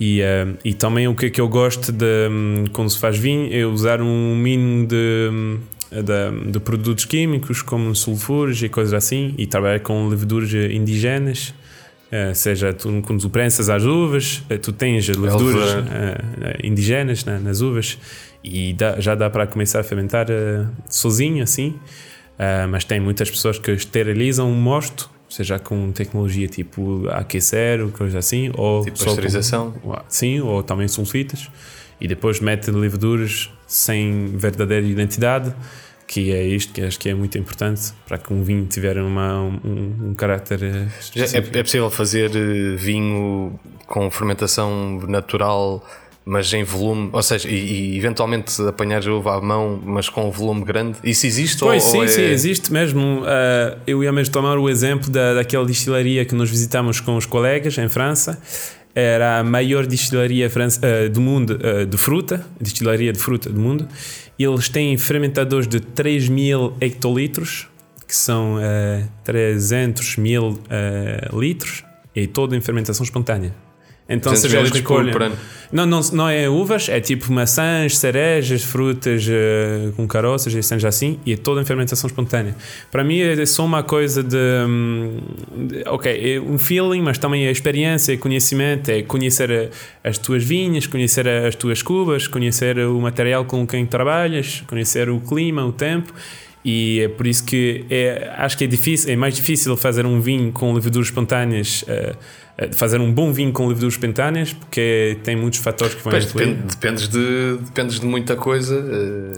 [0.00, 0.20] E,
[0.64, 3.66] e também o que é que eu gosto de, um, quando se faz vinho é
[3.66, 5.58] usar um mínimo de, um,
[5.90, 11.54] de, de produtos químicos como sulfuros e coisas assim e trabalhar com leveduras indígenas
[12.06, 15.86] Uh, seja tu, quando tu prensas as uvas, uh, tu tens leveduras uh,
[16.62, 17.98] indígenas na- nas uvas
[18.44, 21.70] e dá- já dá para começar a fermentar uh, sozinho assim.
[22.38, 27.88] Uh, mas tem muitas pessoas que esterilizam o mosto, seja com tecnologia tipo aquecer ou
[27.90, 29.74] coisa assim, ou Tipo só com- pasteurização?
[30.08, 31.50] sim, ou também sulfitas,
[32.00, 35.52] e depois mete leveduras sem verdadeira identidade,
[36.06, 39.42] que é isto que acho que é muito importante para que um vinho tiver uma,
[39.42, 41.56] um, um caráter eh, específico.
[41.56, 45.84] é, é possível fazer eh, vinho com fermentação natural,
[46.24, 50.26] mas em volume, ou seja, e, e eventualmente apanhar a uva à mão, mas com
[50.26, 50.98] um volume grande?
[51.04, 51.60] Isso existe?
[51.60, 52.08] Pois ou, sim, ou é...
[52.08, 53.20] sim, existe mesmo.
[53.22, 57.26] Uh, eu ia mesmo tomar o exemplo da, daquela destilaria que nós visitamos com os
[57.26, 58.40] colegas em França.
[58.98, 63.86] Era a maior destilaria uh, do mundo uh, de fruta, destilaria de fruta do mundo.
[64.38, 67.68] Eles têm fermentadores de 3 mil hectolitros,
[68.08, 73.65] que são uh, 300 mil uh, litros, e todo em fermentação espontânea.
[74.08, 74.70] Então, 300 seja, eles
[75.12, 75.36] por ano.
[75.72, 80.84] Não, não, não é uvas, é tipo maçãs, cerejas, frutas eh, com caroças e cenas
[80.84, 82.54] assim, e é toda em fermentação espontânea.
[82.88, 85.18] Para mim é só uma coisa de, hum,
[85.66, 90.18] de- ok, é um feeling, mas também é experiência, é conhecimento, é conhecer a- as
[90.18, 95.18] tuas vinhas, conhecer a- as tuas cubas, conhecer o material com quem trabalhas, conhecer o
[95.18, 96.14] clima, o tempo.
[96.64, 100.20] E é por isso que é, acho que é difícil, é mais difícil fazer um
[100.20, 102.16] vinho com leveduras espontâneas, eh, eh,
[102.72, 106.46] fazer um bom vinho com leveduras espontâneas, porque tem muitos fatores que vão Pois, influir
[106.46, 108.76] depende, dependes, de, dependes de muita coisa.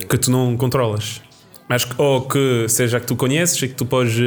[0.01, 1.21] eh, que tu não controlas.
[1.69, 4.19] Mas, ou que seja que tu conheces e que tu podes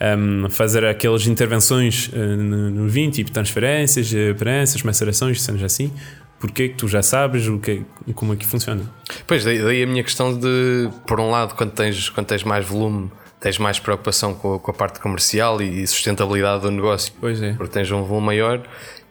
[0.00, 5.62] eh, um, fazer aquelas intervenções eh, no, no vinho, tipo transferências, eh, prensas, macerações, cenas
[5.62, 5.92] assim,
[6.40, 7.82] porque que tu já sabes o que,
[8.14, 8.82] como é que funciona.
[9.26, 12.64] Pois, daí, daí a minha questão de, por um lado, quando tens, quando tens mais
[12.66, 13.10] volume,
[13.42, 17.12] tens mais preocupação com a, com a parte comercial e sustentabilidade do negócio.
[17.20, 17.52] Pois é.
[17.52, 18.62] Porque tens um volume maior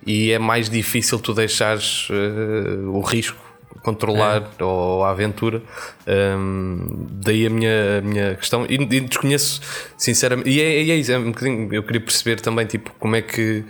[0.07, 3.37] e é mais difícil tu deixares eh, o risco
[3.83, 4.63] controlar É.
[4.63, 5.61] ou a aventura.
[6.07, 8.65] Hum, daí a minha, a minha questão.
[8.69, 9.61] E, e desconheço,
[9.97, 10.49] sinceramente.
[10.49, 11.31] E é, é isso, é um.
[11.71, 13.63] Eu queria perceber também, tipo, como é que,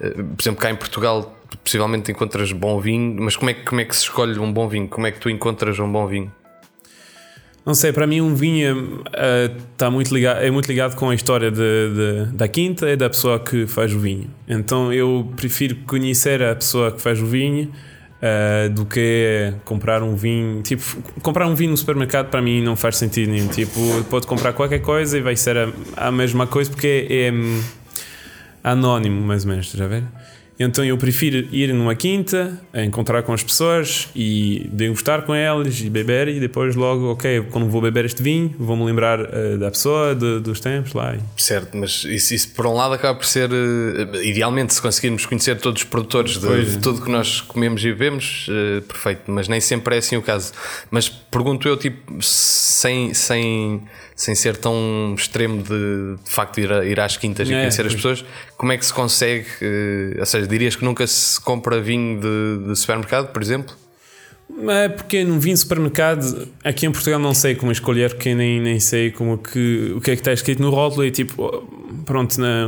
[0.00, 3.80] eh, por exemplo, cá em Portugal, possivelmente encontras bom vinho, mas como é, que- como
[3.80, 4.88] é que se escolhe um bom vinho?
[4.88, 6.32] Como é que tu encontras um bom vinho?
[7.64, 11.14] Não sei, para mim um vinho eh, tá muito ligado, é muito ligado com a
[11.14, 14.28] história de, de- da quinta e da pessoa que faz o vinho.
[14.48, 17.70] Então eu prefiro conhecer a pessoa que faz o vinho
[18.20, 20.60] eh, do que comprar um vinho.
[20.62, 20.82] Tipo,
[21.22, 23.46] comprar um vinho no supermercado para mim não faz sentido nenhum.
[23.46, 23.78] Tipo,
[24.10, 27.32] pode comprar qualquer coisa e vai ser a, a mesma coisa porque é,
[28.64, 30.02] anónimo, mais ou menos, estás a ver?
[30.58, 35.90] Então eu prefiro ir numa quinta, encontrar com as pessoas e degustar com elas e
[35.90, 40.14] beber e depois logo, ok, quando vou beber este vinho, vou-me lembrar uh, da pessoa,
[40.14, 41.16] de, dos tempos lá.
[41.36, 45.58] Certo, mas isso, isso, por um lado acaba por ser, uh, idealmente, se conseguirmos conhecer
[45.58, 49.60] todos os produtores de, de tudo que nós comemos e bebemos, uh, perfeito, mas nem
[49.60, 50.52] sempre é assim o caso.
[50.90, 53.12] Mas pergunto eu, tipo, sem...
[53.14, 53.82] sem
[54.22, 57.84] sem ser tão extremo de, de facto ir, a, ir às quintas e é, conhecer
[57.84, 58.24] as pessoas,
[58.56, 59.48] como é que se consegue?
[59.60, 63.74] Uh, ou seja, dirias que nunca se compra vinho de, de supermercado, por exemplo?
[64.68, 68.78] É porque não vim supermercado, aqui em Portugal não sei como escolher, porque nem, nem
[68.78, 71.66] sei como que, o que é que está escrito no rótulo e tipo,
[72.04, 72.66] pronto, né,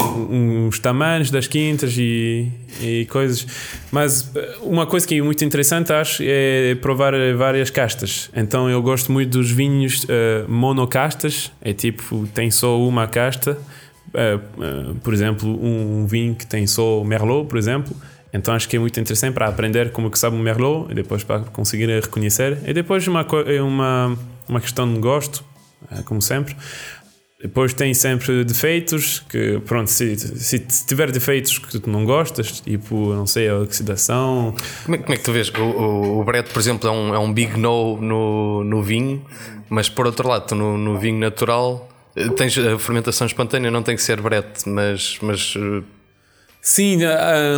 [0.68, 2.48] os tamanhos das quintas e,
[2.80, 3.46] e coisas.
[3.92, 8.30] Mas eh, uma coisa que é muito interessante, acho, é provar várias castas.
[8.34, 10.08] Então eu gosto muito dos vinhos uh,
[10.48, 13.58] monocastas, é tipo, tem só uma casta.
[14.14, 17.94] Uh, uh, por exemplo, um vinho que tem só Merlot, por exemplo
[18.34, 21.22] então acho que é muito interessante para aprender como que sabe o Merlot e depois
[21.22, 22.58] para conseguir reconhecer.
[22.66, 24.18] E depois uma, é uma,
[24.48, 25.44] uma questão de gosto,
[25.90, 26.56] é, como sempre.
[27.40, 33.14] Depois tem sempre defeitos, que pronto, se, se tiver defeitos que tu não gostas, tipo,
[33.14, 34.54] não sei, a oxidação.
[34.84, 35.50] Como é, como é que tu vês?
[35.50, 39.24] O, o, o Brett, por exemplo, é um, é um big no no, no vinho,
[39.68, 41.88] mas por outro lado, no, no vinho natural
[42.36, 45.54] tens a fermentação espontânea, não tem que ser Brett, mas, mas
[46.66, 47.00] Sim,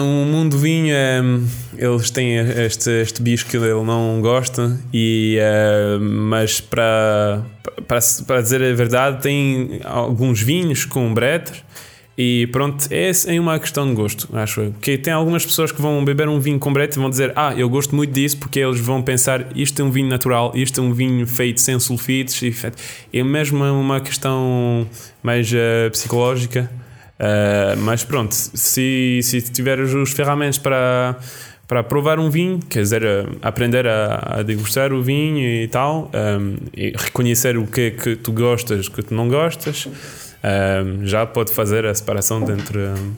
[0.00, 0.92] o mundo vinho,
[1.22, 1.46] um,
[1.78, 7.40] eles têm este, este bicho que ele não gosta, e, uh, mas para,
[7.86, 11.54] para, dizer a verdade, tem alguns vinhos com bretter.
[12.18, 14.72] E pronto, é, é uma questão de gosto, acho eu.
[14.72, 17.54] Porque tem algumas pessoas que vão beber um vinho com brete e vão dizer: Ah,
[17.56, 20.82] eu gosto muito disso, porque eles vão pensar: isto é um vinho natural, isto é
[20.82, 22.42] um vinho feito sem sulfitos.
[22.42, 22.52] E
[23.12, 24.84] é mesmo uma questão
[25.22, 26.68] mais uh, psicológica.
[27.18, 31.16] Uh, mas pronto, se, se tiveres os ferramentas para,
[31.66, 33.02] para provar um vinho, quer dizer,
[33.40, 38.16] aprender a, a degustar o vinho e tal, um, e reconhecer o que é que
[38.16, 39.88] tu gostas, que tu não gostas,
[40.44, 42.78] um, já pode fazer a separação entre.
[42.78, 43.14] Um,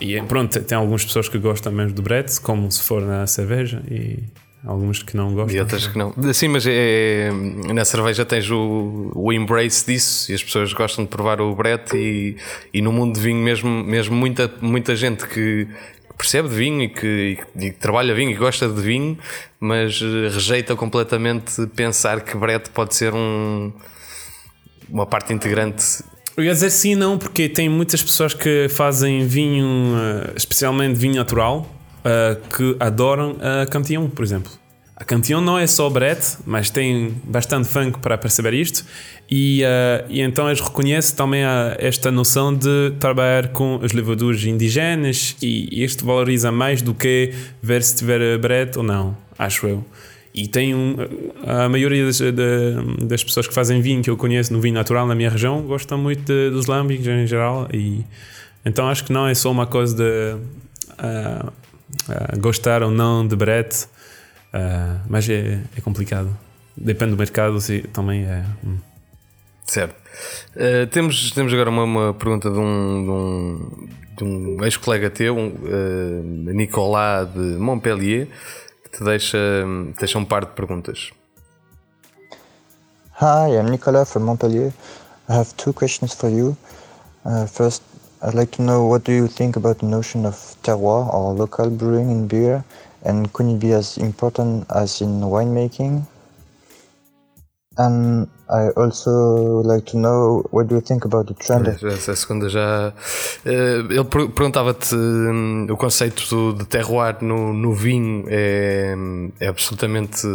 [0.00, 3.80] e pronto, tem algumas pessoas que gostam mesmo do Brett, como se for na cerveja,
[3.88, 4.18] e
[4.64, 5.56] alguns que não gostam.
[5.56, 6.14] E outras que não.
[6.32, 7.30] Sim, mas é,
[7.72, 11.96] na cerveja tens o, o embrace disso e as pessoas gostam de provar o Brett
[11.96, 12.36] e,
[12.72, 15.66] e no mundo de vinho mesmo, mesmo muita, muita gente que
[16.16, 19.18] percebe de vinho e que, e que trabalha vinho e gosta de vinho,
[19.58, 23.72] mas rejeita completamente pensar que Brett pode ser um,
[24.88, 29.94] uma parte integrante eu ia dizer sim não, porque tem muitas pessoas que fazem vinho,
[29.98, 31.68] eh, especialmente vinho natural,
[32.04, 34.50] uh, que adoram a Cantillon, por exemplo.
[34.94, 38.84] A Cantillon não é só Brett, mas tem bastante funk para perceber isto,
[39.28, 44.44] e, uh, e então eles reconhecem também a, esta noção de trabalhar com as levaduras
[44.44, 49.84] indígenas, e isto valoriza mais do que ver se tiver Brett ou não, acho eu.
[50.34, 50.96] E tem um,
[51.46, 52.18] a maioria das,
[53.02, 55.98] das, pessoas que fazem vinho que eu conheço no vinho natural na minha região gostam
[55.98, 58.04] muito de, dos lâmbicos em geral, e
[58.64, 60.36] então acho que não é só uma coisa de.
[60.92, 61.52] Uh,
[62.08, 63.84] uh, gostar ou não de Brett,
[64.54, 66.28] uh, mas é, é, complicado.
[66.76, 68.44] Depende do mercado, sim, também é.
[68.64, 68.78] Hum.
[69.64, 69.94] Certo.
[70.56, 75.36] Uh, temos, temos agora uma, uma pergunta de um, de um, de um ex-colega teu,
[75.36, 78.28] uh, Nicolas de Montpellier,
[78.84, 79.38] que te deixa,
[79.98, 81.10] deixa um par de perguntas.
[83.20, 84.72] Hi, I'm Nicolas from Montpellier.
[85.28, 86.56] I have two questions for you.
[87.24, 87.82] Uh, first,
[88.22, 91.68] I'd like to know what do you think about the notion of terroir or local
[91.68, 92.64] brewing in beer,
[93.02, 96.06] and could it be as important as in winemaking?
[97.78, 101.68] And I also like to know what do you think about the trend?
[101.68, 102.92] Essa segunda já.
[103.46, 108.94] Uh, ele perguntava-te um, o conceito de terroir no, no vinho é,
[109.40, 110.26] é absolutamente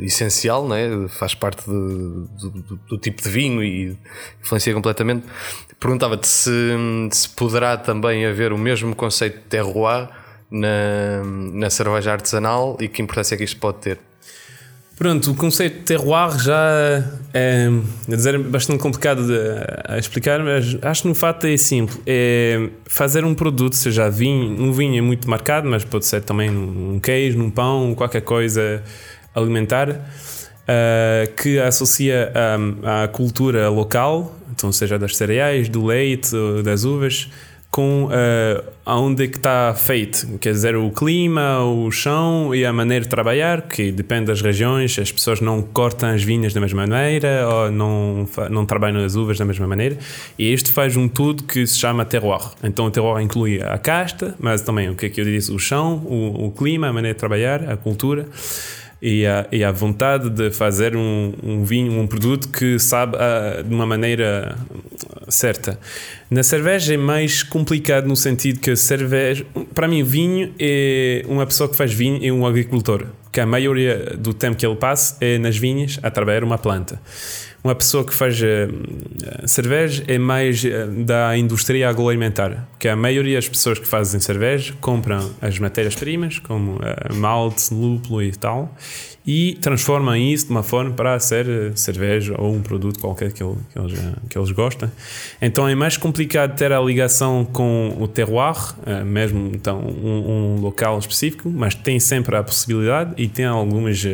[0.00, 1.08] essencial, né?
[1.08, 3.96] faz parte de, do, do, do, tipo de vinho e
[4.42, 5.26] influencia completamente.
[5.80, 6.50] Perguntava-te se,
[7.10, 10.10] se poderá também haver o mesmo conceito de terroir
[10.50, 11.22] na,
[11.54, 14.11] na cerveja artesanal e que importância é que isto pode ter.
[14.96, 17.02] Pronto, o conceito de terroir já
[17.34, 17.66] é,
[18.06, 19.38] a dizer, bastante complicado de,
[19.84, 21.98] a explicar, mas acho que no fato é simples.
[22.06, 26.50] É fazer um produto, seja vinho, um vinho é muito marcado, mas pode ser também
[26.50, 28.82] num queijo, num pão, qualquer coisa
[29.34, 36.30] alimentar, uh, que associa um, à cultura local, então seja das cereais, do leite,
[36.62, 37.30] das uvas,
[37.72, 42.72] com uh, aonde é que está feito, quer dizer, o clima, o chão e a
[42.72, 46.86] maneira de trabalhar, que depende das regiões, as pessoas não cortam as vinhas da mesma
[46.86, 49.96] maneira ou não, não trabalham as uvas da mesma maneira,
[50.38, 52.42] e isto faz um tudo que se chama terroir.
[52.62, 55.58] Então o terroir inclui a casta, mas também o que é que eu disse, o
[55.58, 58.28] chão, o, o clima, a maneira de trabalhar, a cultura
[59.02, 63.60] e a, e a vontade de fazer um, um vinho, um produto que sabe ah,
[63.60, 64.56] de uma maneira
[65.28, 65.76] certa.
[66.30, 69.44] Na cerveja é mais complicado no sentido que a cerveja,
[69.74, 74.14] para mim, vinho é uma pessoa que faz vinho é um agricultor, que a maioria
[74.16, 77.00] do tempo que ele passa é nas vinhas a trabalhar uma planta.
[77.64, 78.66] Uma pessoa que faz eh,
[79.46, 84.74] cerveja é mais eh, da indústria agroalimentar, que a maioria das pessoas que fazem cerveja
[84.80, 88.74] compram as matérias-primas, como eh, malte, lúpulo e tal,
[89.24, 91.46] e transformam isso de uma forma para ser
[91.76, 94.90] cerveja ou um produto qualquer que, ele- que eles, que eles gostam.
[95.40, 98.56] Então é mais complicado ter a ligação com o terroir,
[99.06, 104.04] mesmo então um, um local específico, mas tem sempre a possibilidade e tem algumas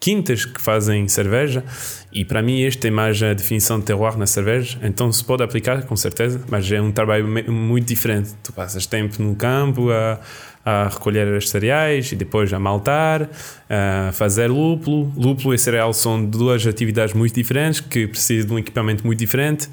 [0.00, 1.64] quintas que fazem cerveja
[2.12, 5.42] e para mim este é mais a definição de terroir na cerveja então se pode
[5.42, 8.30] aplicar com certeza mas é um trabalho muito diferente.
[8.42, 10.20] Tu passas tempo no campo a,
[10.64, 13.28] a recolher as cereais e depois a maltar
[13.68, 15.12] a fazer lúpulo.
[15.16, 19.68] Lúpulo e cereal são duas atividades muito diferentes que precisam de um equipamento muito diferente.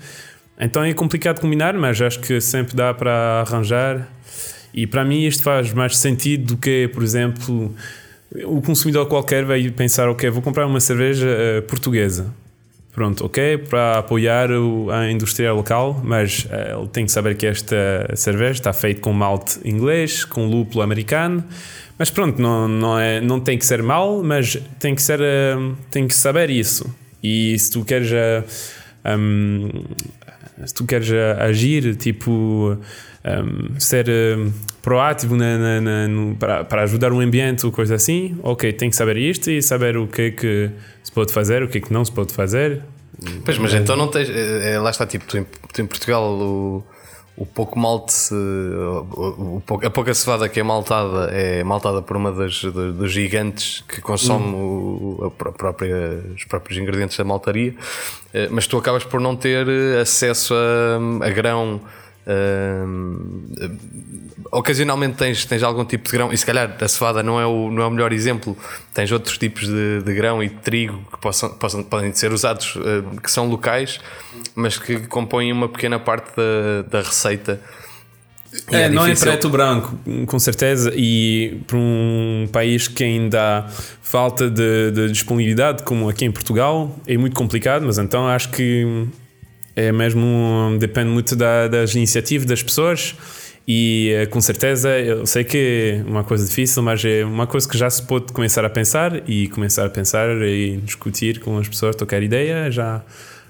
[0.59, 4.07] Então é complicado combinar mas acho que sempre dá para arranjar.
[4.73, 7.75] E para mim isto faz mais sentido do que por exemplo
[8.45, 12.33] o consumidor qualquer vai pensar, ok, vou comprar uma cerveja eh, portuguesa.
[12.93, 17.45] Pronto, ok, para apoiar o- a indústria local, mas eh, ele tem que saber que
[17.47, 17.75] esta
[18.15, 21.43] cerveja está feita com malte inglês, com lúpulo americano.
[21.97, 25.55] Mas pronto, não, não, é, não tem que ser mal, mas tem que, ser, eh,
[25.91, 26.85] tem que saber isso.
[27.23, 28.11] E se tu queres,
[29.17, 29.69] hum,
[30.65, 31.09] se tu queres
[31.39, 32.77] agir, tipo,
[33.25, 34.35] hum, ser eh,
[34.83, 35.35] proativo
[36.67, 40.05] para, ajudar o ambiente ou coisa assim, ok, tem que saber isto e saber o
[40.05, 40.69] que é que
[41.01, 42.81] se pode fazer, o que é que não se pode fazer.
[43.45, 44.29] Pois, mas então não tens.
[44.29, 46.83] é, é, lá está, tipo, tu em, tu em Portugal o,
[47.37, 52.31] o pouco malte, o, o a pouca cevada que é maltada é maltada por uma
[52.33, 57.73] das, dos, gigantes que consome o- a pró- própria, os próprios ingredientes da maltaria,
[58.33, 61.79] eh, mas tu acabas por não ter eh, acesso a, a grão.
[62.25, 62.83] Eh,
[64.51, 67.69] ocasionalmente tens, tens algum tipo de grão, e se calhar a cevada não é o,
[67.69, 68.57] não é o melhor exemplo,
[68.93, 72.77] tens outros tipos de, de grão e de trigo que possam, possam, podem ser usados,
[72.77, 73.99] eh, que são locais,
[74.55, 77.59] mas que compõem uma pequena parte da, da receita.
[78.71, 79.97] E É, não é preto branco,
[80.27, 83.69] com certeza, e para um país que ainda há
[84.01, 89.07] falta de, de disponibilidade, como aqui em Portugal, é muito complicado, mas então acho que
[89.75, 93.15] é mesmo, depende muito da, das iniciativas das pessoas
[93.67, 97.67] e eh, com certeza eu sei que é uma coisa difícil, mas é uma coisa
[97.67, 101.67] que já se pode começar a pensar e começar a pensar e discutir com as
[101.67, 103.01] pessoas, tocar ideia, já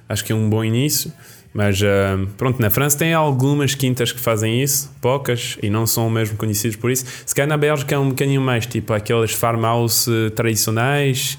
[0.08, 1.12] acho que é um bom início.
[1.52, 6.10] Mas ah, pronto, na França tem algumas quintas que fazem isso, poucas, e não são
[6.10, 7.06] mesmo conhecidas por isso.
[7.26, 11.38] Se calhar na Bélgica é um bocadinho mais, tipo aquelas farmhouse eh, tradicionais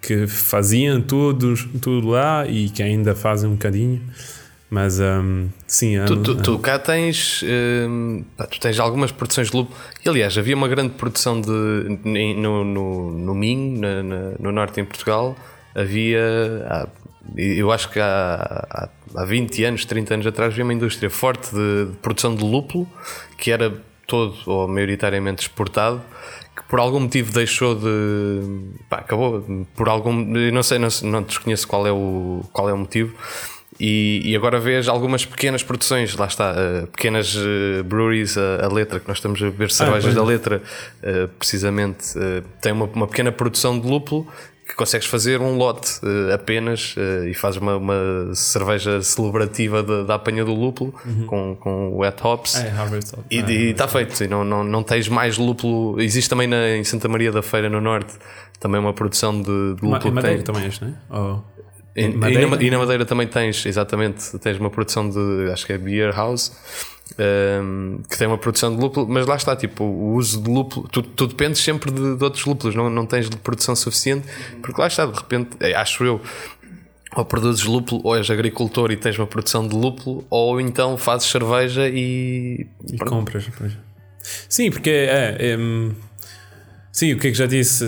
[0.00, 4.00] que faziam tudo, tudo lá e que ainda fazem um bocadinho.
[4.68, 7.44] Mas ahm, sim, Tu, tu, tu cá tens,
[7.88, 9.78] hum, tu tens algumas produções de lúpulo.
[10.04, 11.48] E aliás, havia uma grande produção de,
[12.36, 14.02] no, no, no Minho, na-
[14.40, 15.36] no norte em Portugal.
[15.72, 16.20] Havia,
[16.68, 16.88] há-
[17.36, 21.54] eu acho que há, há, há 20 anos, 30 anos atrás, havia uma indústria forte
[21.54, 22.88] de, de produção de lúpulo
[23.38, 23.72] que era
[24.06, 26.02] todo ou maioritariamente exportado.
[26.56, 28.70] Que por algum motivo deixou de.
[28.88, 29.44] Pá, acabou.
[29.74, 30.12] Por algum.
[30.12, 33.14] Não sei, não, não desconheço qual é o, qual é o motivo.
[33.78, 38.72] E, e agora vês algumas pequenas produções, lá está, eh, pequenas eh, breweries, a, a
[38.72, 40.18] letra, que nós estamos a ver cervejas pois é.
[40.18, 40.62] da letra,
[41.02, 42.14] eh, precisamente,
[42.62, 44.26] tem uma, uma pequena produção de lúpulo
[44.68, 50.02] que consegues fazer um lote eh, apenas eh, e fazes uma, uma cerveja celebrativa da,
[50.02, 50.92] da apanha do lúpulo
[51.28, 52.56] com, com wet hops.
[52.56, 53.24] é, Harvest Hop.
[53.30, 53.52] E É.
[53.70, 56.00] está feito, e não, não, não tens mais lúpulo.
[56.00, 58.12] Existe também na, em Santa Maria da Feira, no Norte,
[58.58, 60.00] também uma produção de, de lúpulo.
[60.00, 61.18] que Madeira também este, não é?
[61.18, 61.44] Ou-
[61.98, 62.30] e, e na,
[62.62, 66.52] e na Madeira também tens, exatamente, tens uma produção de, acho que é Beer House,
[67.18, 70.88] ehm, que tem uma produção de lúpulo, mas lá está, tipo, o uso de lúpulo,
[70.88, 74.26] tu, tu dependes sempre de, de outros lúpulos, não, não tens de produção suficiente,
[74.62, 76.20] porque lá está, de repente, é, acho eu,
[77.16, 81.28] ou produzes lúpulo, ou és agricultor e tens uma produção de lúpulo, ou então fazes
[81.28, 82.66] cerveja e.
[82.92, 83.72] E compras, pois.
[84.48, 85.94] Sim, porque é, é, hum,
[86.96, 87.84] Sim, o que é que já disse?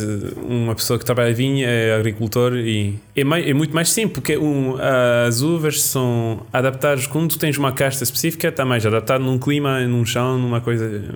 [0.46, 4.12] Uma pessoa que trabalha em vinho é agricultor e é, mai- é muito mais simples,
[4.12, 4.74] porque um,
[5.26, 7.06] as uvas são adaptadas.
[7.06, 11.14] Quando tu tens uma casta específica, está mais adaptado num clima, num chão, numa coisa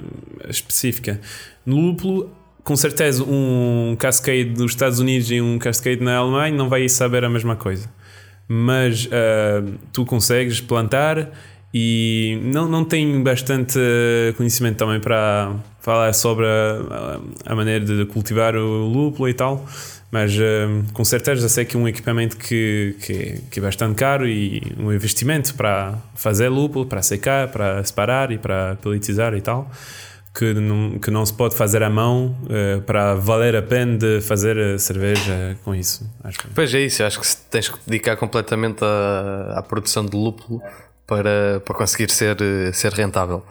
[0.49, 1.21] específica.
[1.67, 2.35] No lúpulo,
[2.65, 7.23] com certeza, um cascade dos Estados Unidos e um cascade na Alemanha não vai saber
[7.27, 7.91] a mesma coisa.
[8.49, 9.63] Mas ah,
[9.93, 11.31] tu consegues plantar
[11.75, 18.07] e não, não tenho bastante eh, conhecimento também para falar sobre a, a maneira de
[18.07, 19.67] cultivar o lúpulo e tal,
[20.13, 24.27] mas eh, com certeza sei que é um equipamento que, que, que é bastante caro
[24.29, 29.71] e um investimento para fazer lúpulo, para secar, para separar e para pelletizar e tal.
[30.35, 34.23] Que não, que não se pode fazer à mão eh, para valer a pena de
[34.23, 36.09] fazer eh, cerveja com isso.
[36.25, 40.63] Acho Pois é isso, acho que tens que dedicar completamente à produção de lúpulo
[41.07, 43.45] para, para conseguir ser, eh, ser rentável.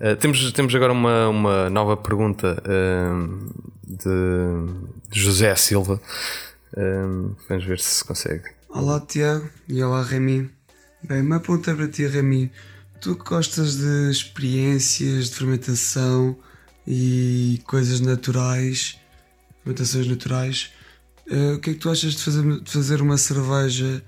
[0.00, 6.00] Eh, temos, temos agora uma, uma nova pergunta eh, de, José Silva.
[6.76, 7.02] Eh,
[7.48, 8.44] vamos ver se se consegue.
[8.68, 10.50] Olá Tiago e olá Remy.
[11.02, 12.50] Bem, uma pergunta para ti Remy.
[13.00, 16.36] Tu gostas de experiências de fermentação
[16.86, 18.98] e coisas naturais,
[19.62, 20.72] fermentações naturais,
[21.30, 24.02] eh, o que é que tu achas de fazer, de fazer uma cerveja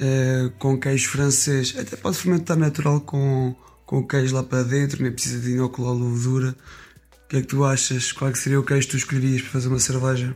[0.00, 1.74] eh, com queijo francês?
[1.78, 5.94] Até pode fermentar natural com, com o queijo lá para dentro, nem precisa de inocular
[5.94, 6.56] levedura.
[7.24, 8.10] O que é que tu achas?
[8.10, 10.34] Qual é que seria o queijo que tu escolherias para fazer uma cerveja?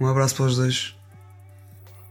[0.00, 0.96] Um abraço para os dois.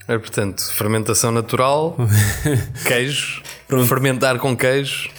[0.08, 1.98] É, portanto, fermentação natural,
[2.88, 3.42] queijo,
[3.88, 5.10] fermentar com queijo.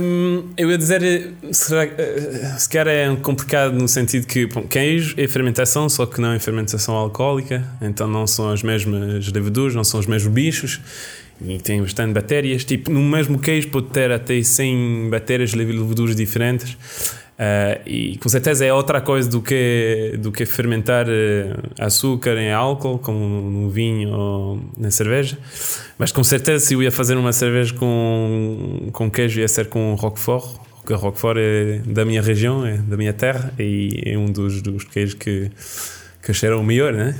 [0.00, 5.14] Hum, eu ia dizer, será, eh, se calhar é complicado no sentido que bom, queijo
[5.16, 9.84] é fermentação, só que não é fermentação alcoólica, então não são as mesmas leveduras, não
[9.84, 10.80] são os mesmos bichos
[11.40, 12.64] e tem bastante bactérias.
[12.64, 16.76] Tipo, no mesmo queijo pode ter até 100 bactérias leveduras diferentes.
[17.38, 22.50] Ah, e com certeza é outra coisa do que, do que fermentar eh, açúcar em
[22.50, 25.36] álcool, como no vinho ou na cerveja.
[25.98, 29.94] Mas com certeza, se eu ia fazer uma cerveja com, com queijo, ia ser com
[29.94, 30.56] Roquefort.
[30.80, 34.84] Porque Roquefort é da minha região, é da minha terra e é um dos, dos
[34.84, 35.50] queijos que,
[36.22, 37.14] que cheiram melhor, né?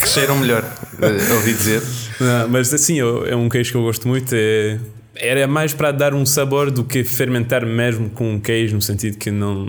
[0.00, 0.64] Que cheiram melhor,
[1.02, 1.82] eh, ouvi dizer.
[2.20, 4.32] Não, mas assim, é um queijo que eu gosto muito.
[4.32, 4.78] É,
[5.20, 9.30] era mais para dar um sabor do que fermentar mesmo com queijo, no sentido que
[9.30, 9.66] não.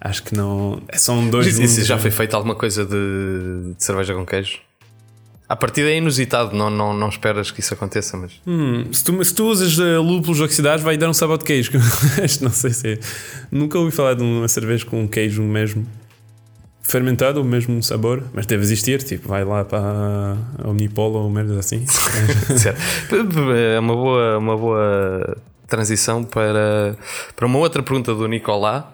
[0.00, 0.82] Acho que não.
[0.94, 1.58] São dois.
[1.58, 4.58] Isso já foi feito alguma coisa de, de cerveja com queijo?
[5.46, 8.32] A partida é inusitado, não, não, não esperas que isso aconteça, mas.
[8.46, 11.70] Hum, se, tu, se tu usas eh, lúpulos oxidados, vai dar um sabor de queijo.
[12.40, 12.92] Não sei se.
[12.94, 12.98] é-
[13.52, 15.86] Nunca ouvi falar de uma cerveja com queijo mesmo
[16.84, 19.02] fermentado, o mesmo sabor, mas deve existir.
[19.02, 21.84] Tipo, vai lá para a Omnipolo ou merda assim.
[22.56, 22.78] Certo.
[23.52, 26.96] É uma boa, uma boa transição para,
[27.34, 28.92] para uma outra pergunta do Nicolá.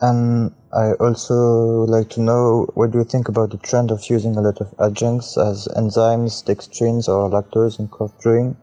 [0.00, 1.34] And I also
[1.78, 4.60] would like to know what do you think about the trend of using a lot
[4.60, 8.54] of adjuncts as enzymes, dextrins, or lactose in craft brewing?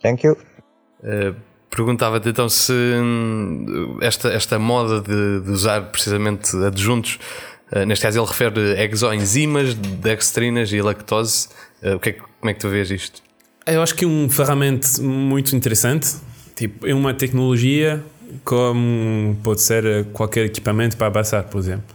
[0.00, 0.36] Thank you.
[1.02, 1.34] Eh,
[1.78, 7.20] Perguntava-te então se hum, esta, esta moda de, de usar precisamente adjuntos,
[7.70, 11.46] eh, neste caso ele refere exoenzimas, dextrinas e lactose.
[11.80, 13.22] Eh, o que é como é que tu vês isto?
[13.64, 16.16] Eu acho que é um ferramenta muito interessante.
[16.56, 18.02] Tipo, é uma tecnologia
[18.42, 21.94] como pode ser eh, qualquer equipamento para abaçar, por exemplo.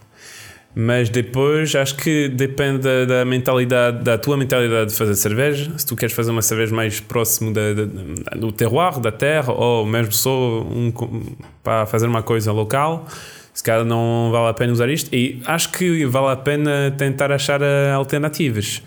[0.75, 5.71] Mas depois acho que depende da, da mentalidade, da tua mentalidade de fazer cerveja.
[5.77, 9.85] Se tu queres fazer uma cerveja mais próximo da, da- do terroir, da terra, ou
[9.85, 10.91] mesmo só um,
[11.63, 13.05] para fazer uma coisa local,
[13.53, 15.13] se calhar não vale a pena usar isto.
[15.13, 18.81] E acho que vale a pena tentar achar eh, alternativas.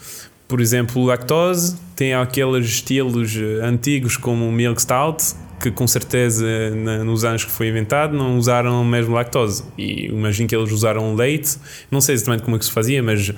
[0.49, 5.23] Por exemplo, lactose tem aqueles estilos eh, antigos como o milk stout
[5.61, 6.45] que com certeza
[6.75, 9.65] na- nos anos que foi inventado não usaram mesmo lactose.
[9.79, 11.57] E imagino que eles usaram leite
[11.91, 13.33] não sei exatamente como é que se fazia mas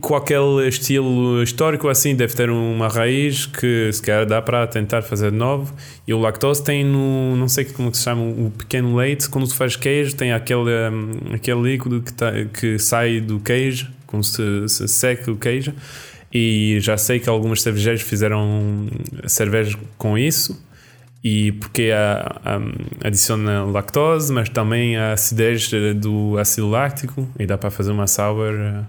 [0.00, 5.02] com aquele estilo histórico assim deve ter uma raiz que se calhar dá para tentar
[5.02, 5.74] fazer de novo.
[6.06, 9.28] E o lactose tem no não sei como é que se chama o pequeno leite
[9.28, 13.88] quando tu fazes queijo tem aquele hum, aquele líquido que, tá- que sai do queijo
[14.06, 15.72] quando se, se seca o queijo.
[16.32, 18.86] E já sei que algumas cervejeiras fizeram
[19.26, 20.58] cerveja com isso
[21.24, 21.90] e porque
[23.02, 28.06] adiciona lactose, mas também a acidez eh, do ácido láctico e dá para fazer uma
[28.06, 28.54] sour.
[28.54, 28.82] eh,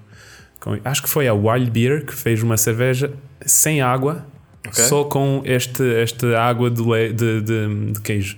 [0.60, 3.12] com- acho que foi a Wild Beer que fez uma cerveja
[3.46, 4.26] sem água,
[4.68, 4.84] Ok.
[4.84, 6.82] só com este, esta água de,
[7.14, 8.38] de, de- de queijo.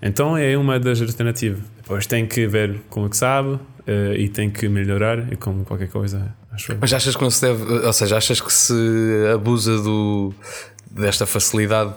[0.00, 1.58] Então é uma das alternativas.
[1.82, 5.64] Depois tem que ver como é que sabe eh, e tem que melhorar, e como
[5.64, 6.76] qualquer coisa, acho.
[6.80, 8.72] Mas achas que não se deve, ou seja, achas que se
[9.34, 10.32] abusa do,
[10.90, 11.92] desta facilidade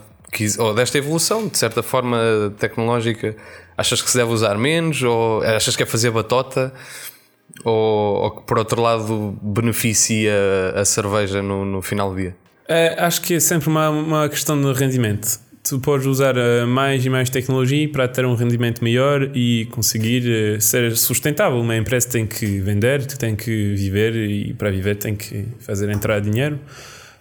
[0.59, 3.35] ou desta evolução, de certa forma tecnológica,
[3.77, 5.01] achas que se deve usar menos?
[5.03, 6.73] Ou achas que é fazer batota?
[7.65, 10.33] Ou, ou que por outro lado beneficia
[10.75, 12.35] a cerveja no, no final do dia?
[12.67, 15.39] É, acho que é sempre uma, uma questão de rendimento.
[15.63, 20.23] Tu podes usar eh, mais e mais tecnologia para ter um rendimento maior e conseguir
[20.27, 21.59] eh, ser sustentável.
[21.59, 25.89] Uma empresa tem que vender, tu tem que viver e para viver tem que fazer
[25.89, 26.59] entrar dinheiro.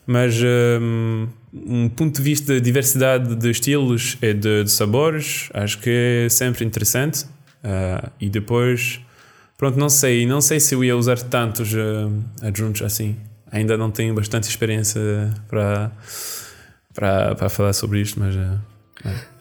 [0.06, 5.78] Mas um, um ponto de vista de diversidade de estilos e de, de sabores, acho
[5.78, 7.26] que é sempre interessante.
[7.62, 9.00] Ah, e depois,
[9.58, 13.16] pronto, não sei, não sei se eu ia usar tantos ah, adjuntos assim.
[13.52, 15.00] Ainda não tenho bastante experiência
[15.48, 15.90] para,
[16.94, 18.58] para, para falar sobre isto, mas ah,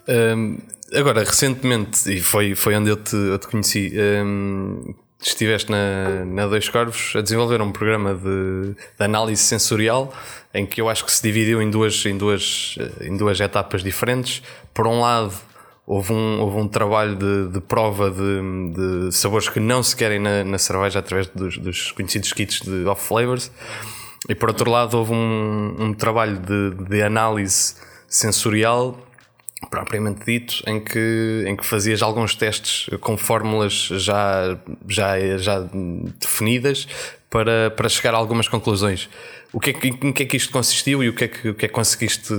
[0.09, 0.57] Hum,
[0.93, 3.93] agora, recentemente, e foi, foi onde eu te, eu te conheci,
[4.25, 10.13] hum, estiveste na, na Dois Corvos a desenvolver um programa de, de análise sensorial
[10.53, 14.41] em que eu acho que se dividiu em duas, em duas, em duas etapas diferentes.
[14.73, 15.33] Por um lado,
[15.85, 20.19] houve um, houve um trabalho de, de prova de, de sabores que não se querem
[20.19, 23.51] na, na cerveja através dos, dos conhecidos kits de off flavors.
[24.27, 27.75] E por outro lado, houve um, um trabalho de, de análise
[28.07, 28.97] sensorial
[29.67, 34.57] propriamente dito, em que, em que fazias alguns testes com fórmulas já,
[34.87, 35.59] já, já
[36.19, 36.87] definidas
[37.29, 39.09] para, para chegar a algumas conclusões.
[39.51, 41.49] O que é que, em que é que isto consistiu e o que é que,
[41.49, 42.33] o que, é que conseguiste?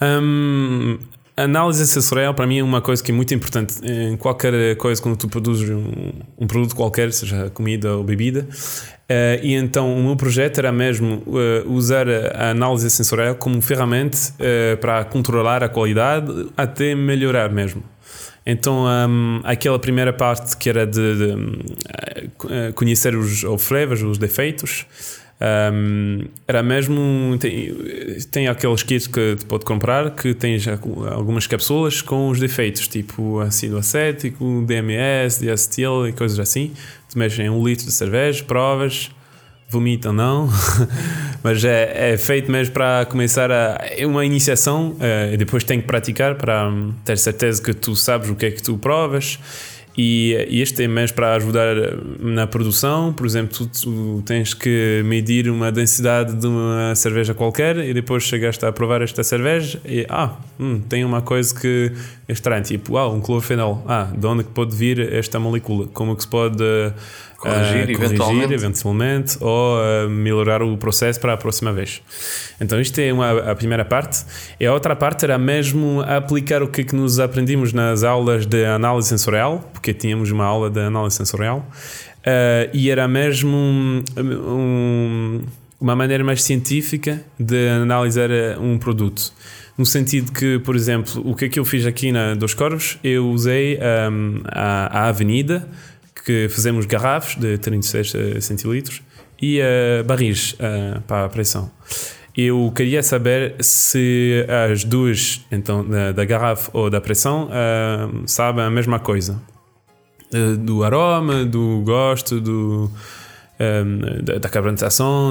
[0.00, 0.98] Hum,
[1.44, 5.16] análise sensorial para mim é uma coisa que é muito importante em qualquer coisa quando
[5.16, 8.46] tu produzes um, um produto qualquer, seja comida ou bebida.
[9.10, 14.16] Uh, e então o meu projeto era mesmo uh, usar a análise sensorial como ferramenta
[14.16, 17.82] uh, para controlar a qualidade até melhorar mesmo.
[18.46, 24.16] Então um, aquela primeira parte que era de, de uh, conhecer os, os flavors, os
[24.16, 24.86] defeitos,
[25.42, 27.36] um, era mesmo.
[27.38, 27.74] Tem,
[28.30, 33.40] tem aqueles kits que te pode comprar que tens algumas cápsulas com os defeitos, tipo
[33.40, 36.72] ácido acético, DMS, diacetil e coisas assim.
[37.08, 39.10] Tu mexes em um litro de cerveja, provas,
[39.70, 40.48] vomitam não,
[41.42, 43.78] mas é, é, feito mesmo para começar a.
[43.96, 46.70] É uma iniciação uh, e depois tem que praticar para
[47.02, 49.38] ter certeza que tu sabes o que é que tu provas.
[49.96, 51.76] E, e este é mesmo para ajudar
[52.20, 53.12] na produção.
[53.12, 58.22] Por exemplo, tu, tu, tens que medir uma densidade de uma cerveja qualquer e depois
[58.22, 61.92] chegaste a provar esta cerveja e ah, hum, tem uma coisa que
[62.28, 63.84] é estranha, tipo, ah, um clorofenol.
[63.86, 65.88] Ah, de onde é que pode vir esta molécula?
[65.88, 66.62] Como é que se pode
[67.40, 68.52] corrigir, corrigir eventualmente.
[68.54, 72.02] eventualmente ou uh, melhorar o processo para a próxima vez.
[72.60, 74.24] Então, isto é uma, a primeira parte.
[74.60, 78.46] E a outra parte era mesmo aplicar o que, é que nos aprendimos nas aulas
[78.46, 84.04] de análise sensorial, porque tínhamos uma aula de análise sensorial, uh, e era mesmo um,
[84.18, 85.40] um,
[85.80, 88.28] uma maneira mais científica de analisar
[88.60, 89.32] um produto.
[89.78, 92.98] No sentido que, por exemplo, o que é que eu fiz aqui na Dos Corvos?
[93.02, 93.78] Eu usei
[94.12, 95.66] um, a, a avenida,
[96.24, 99.02] que fizemos garrafas de 36 centilitros
[99.40, 101.70] e uh, barris uh, para a pressão.
[102.36, 108.64] Eu queria saber se as duas, então, da, da garrafa ou da pressão, uh, sabem
[108.64, 109.40] a mesma coisa.
[110.60, 112.90] do aroma, do gosto, do,
[113.60, 114.48] um, da, da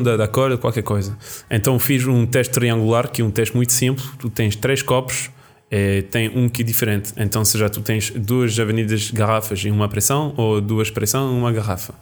[0.03, 1.17] da, da cor, qualquer coisa.
[1.49, 4.07] Então fiz um teste triangular, que é um teste muito simples.
[4.19, 5.31] Tu tens três copos
[5.71, 7.13] é, tem um que diferente.
[7.17, 11.51] Então, seja tu tens duas avenidas garrafas em uma pressão ou duas pressão em uma
[11.51, 11.93] garrafa.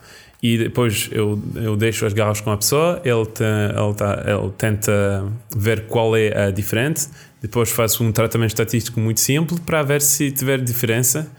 [0.42, 4.52] E depois eu, eu deixo as garrafas com a pessoa, ele, te, ele, tá, ele
[4.58, 7.08] tenta ver qual é a diferente.
[7.42, 11.30] Depois faço um tratamento estatístico muito simples para ver se tiver diferença.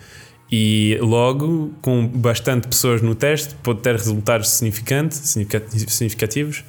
[0.51, 6.65] E logo, com bastante pessoas no teste, pode ter resultados significativos.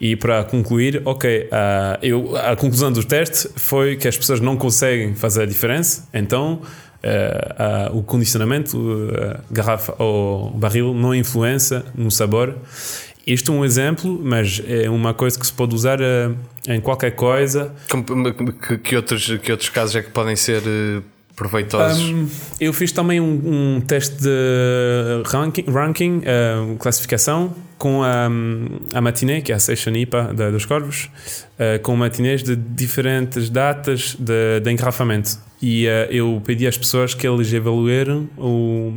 [0.00, 4.56] E para concluir, ok, uh, eu, a conclusão do teste foi que as pessoas não
[4.56, 6.60] conseguem fazer a diferença, então
[7.02, 8.76] uh, uh, o condicionamento,
[9.14, 12.54] a garrafa ou barril não influencia no sabor.
[13.26, 15.98] Isto é um exemplo, mas é uma coisa que se pode usar
[16.68, 17.74] em qualquer coisa.
[17.88, 20.62] Que, que, outros, que outros casos é que podem ser
[21.36, 22.02] proveitosos?
[22.02, 22.26] Um,
[22.58, 28.26] eu fiz também um, um teste de ranking, ranking uh, classificação, com a,
[28.94, 31.10] a matiné, que é a Session IPA da, dos Corvos,
[31.58, 35.38] uh, com matinés de diferentes datas de, de engarrafamento.
[35.60, 38.92] E uh, eu pedi às pessoas que eles evaluaram o,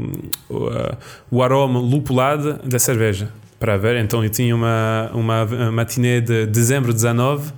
[0.50, 0.98] o, uh,
[1.30, 3.30] o aroma lupulado da cerveja
[3.60, 3.98] para ver.
[3.98, 7.52] Então eu tinha uma, uma matiné de dezembro 19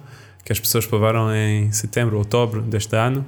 [0.44, 3.24] que as pessoas provaram em setembro, outubro deste ano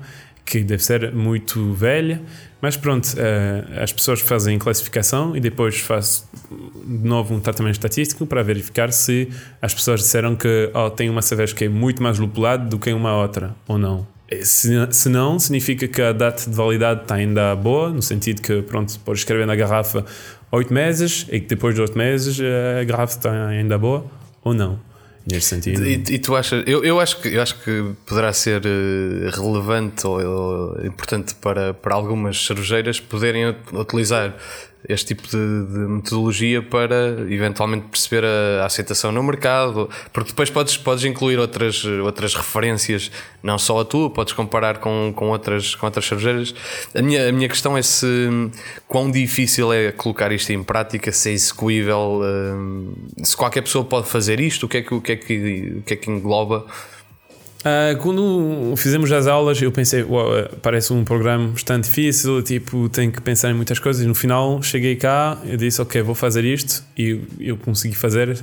[0.46, 2.22] que deve ser muito velha.
[2.62, 8.26] Mas pronto, uh, as pessoas fazem classificação e depois faz de novo um tratamento estatístico
[8.26, 9.30] para verificar se
[9.62, 12.92] as pessoas disseram que oh, tem uma cerveja que é muito mais lupulada do que
[12.94, 14.08] uma outra ou não.
[14.42, 18.62] Se, se não, significa que a data de validade está ainda boa, no sentido que,
[18.62, 20.06] pronto, podes escrever na garrafa
[20.52, 24.06] 8 meses e que depois de 8 meses eh, a garrafa está ainda boa
[24.44, 24.80] ou não
[25.26, 25.86] neste sentido.
[25.86, 30.06] E, e, tu achas, eu, eu, acho que, eu acho que poderá ser uh, relevante
[30.06, 34.36] ou, ou, importante para, para algumas cervejeiras poderem utilizar
[34.88, 40.50] este tipo de, de, metodologia para eventualmente perceber a, a, aceitação no mercado, porque depois
[40.50, 43.12] podes, podes incluir outras, outras referências,
[43.42, 46.54] não só a tua, podes comparar com, com, outras, com outras cervejeiras.
[46.94, 48.30] A minha, a minha questão é se
[48.88, 54.08] quão difícil é colocar isto em prática, se é execuível, eh, se qualquer pessoa pode
[54.08, 56.66] fazer isto, o que é que, o que, é que, o que, é que engloba
[57.64, 63.10] Uh, quando fizemos as aulas, eu pensei, wow, parece um programa bastante difícil, tipo, tenho
[63.10, 64.06] que pensar em muitas coisas.
[64.06, 66.84] No final, cheguei cá, eu disse, ok, vou fazer isto.
[66.98, 68.38] E eu consegui fazer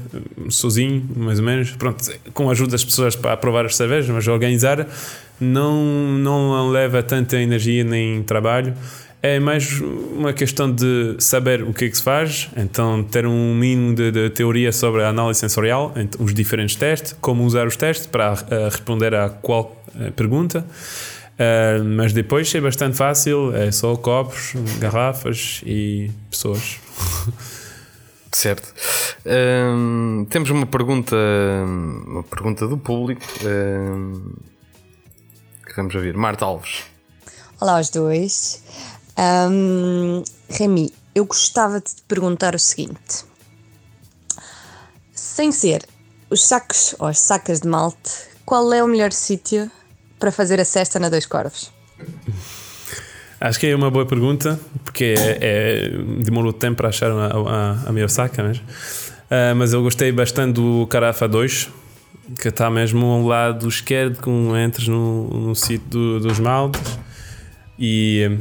[0.49, 1.71] sozinho, mais ou menos.
[1.73, 2.03] Pronto,
[2.33, 4.87] com a ajuda das pessoas para aprovar as cervejas, mas organizar
[5.39, 8.75] não, não leva tanta energia nem trabalho
[9.23, 13.55] é mais uma questão de saber o que é que se faz, então ter um
[13.55, 18.07] mínimo de, de teoria sobre a análise sensorial, os diferentes testes, como usar os testes
[18.07, 18.37] para uh,
[18.71, 20.65] responder a qual uh, pergunta.
[21.41, 26.79] Uh, mas depois é bastante fácil, é só copos, garrafas e pessoas.
[28.33, 28.73] Certo.
[29.27, 31.17] Um, temos uma pergunta,
[32.07, 34.33] uma pergunta do público um,
[35.67, 36.17] que vamos ouvir.
[36.17, 36.85] Marta Alves.
[37.61, 38.63] Olá aos dois.
[39.19, 43.25] Um, Remy, eu gostava de te perguntar o seguinte:
[45.13, 45.85] sem ser
[46.31, 48.11] os sacos ou as sacas de malte,
[48.45, 49.71] qual é o melhor sítio
[50.19, 51.73] para fazer a cesta na Dois Corvos?
[53.41, 55.89] Acho que é uma boa pergunta, porque é, é,
[56.23, 58.65] demorou tempo para achar a, a, a melhor saca mesmo.
[58.65, 61.71] Uh, mas eu gostei bastante do Carafa 2,
[62.39, 66.99] que está mesmo ao lado esquerdo, quando entras no, no sítio do, dos maltes.
[67.79, 68.39] E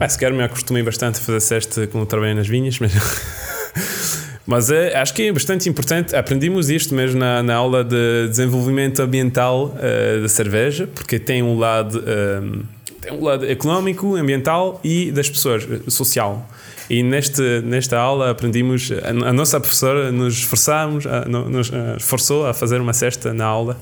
[0.00, 2.92] ah, sequer me acostumei bastante a fazer cesta quando trabalhei nas vinhas, mas.
[4.46, 6.16] mas é, acho que é bastante importante.
[6.16, 11.58] Aprendemos isto mesmo na, na aula de desenvolvimento ambiental uh, da cerveja, porque tem um
[11.58, 11.98] lado.
[11.98, 16.48] Um, eh, tem um lado económico, ambiental e das pessoas, social.
[16.88, 22.46] E neste, nesta aula aprendimos, a, a nossa professora nos esforçámos, a, nos a, forçou
[22.46, 23.76] a fazer uma cesta na aula,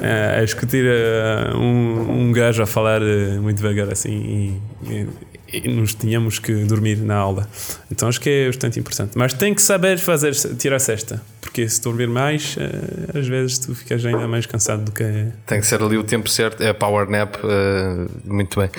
[0.00, 3.00] a, a um, um gajo a falar
[3.40, 5.33] muito devagar assim e, e
[5.68, 7.48] nos tínhamos que dormir na aula.
[7.90, 9.12] Então acho que é bastante importante.
[9.16, 13.58] Mas tem que saber fazer, tirar a cesta, porque se dormir mais, eh, às vezes
[13.58, 15.04] tu ficas ainda mais cansado do que.
[15.46, 18.70] Tem que ser ali o tempo certo, é a power nap, uh, muito bem.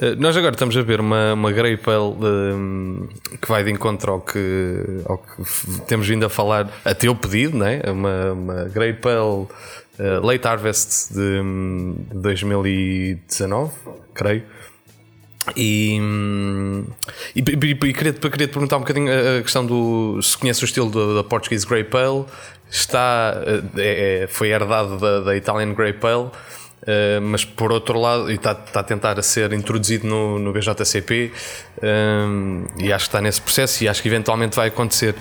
[0.00, 2.14] É uh, nós agora estamos a ver uma, uma Grey Pale
[3.40, 7.56] que vai de encontro ao que, ao que temos vindo a falar, a teu pedido,
[7.56, 7.80] né?
[7.86, 9.46] uma, uma Grey Pale.
[9.98, 11.40] Late Harvest de,
[12.12, 13.72] de 2019,
[14.12, 14.42] creio.
[15.54, 15.98] E,
[17.34, 20.66] e, e, e queria, queria te perguntar um bocadinho a questão do se conhece o
[20.66, 22.24] estilo da, Portuguese Grey Pale,
[22.70, 23.34] está,
[23.76, 26.30] é, é, foi herdado da, da Italian Grey Pale,
[26.82, 31.32] Uh, mas por outro lado, está, está a tentar ser introduzido no, no BJCP
[31.82, 35.16] um, e acho que está nesse processo e acho que eventualmente vai acontecer.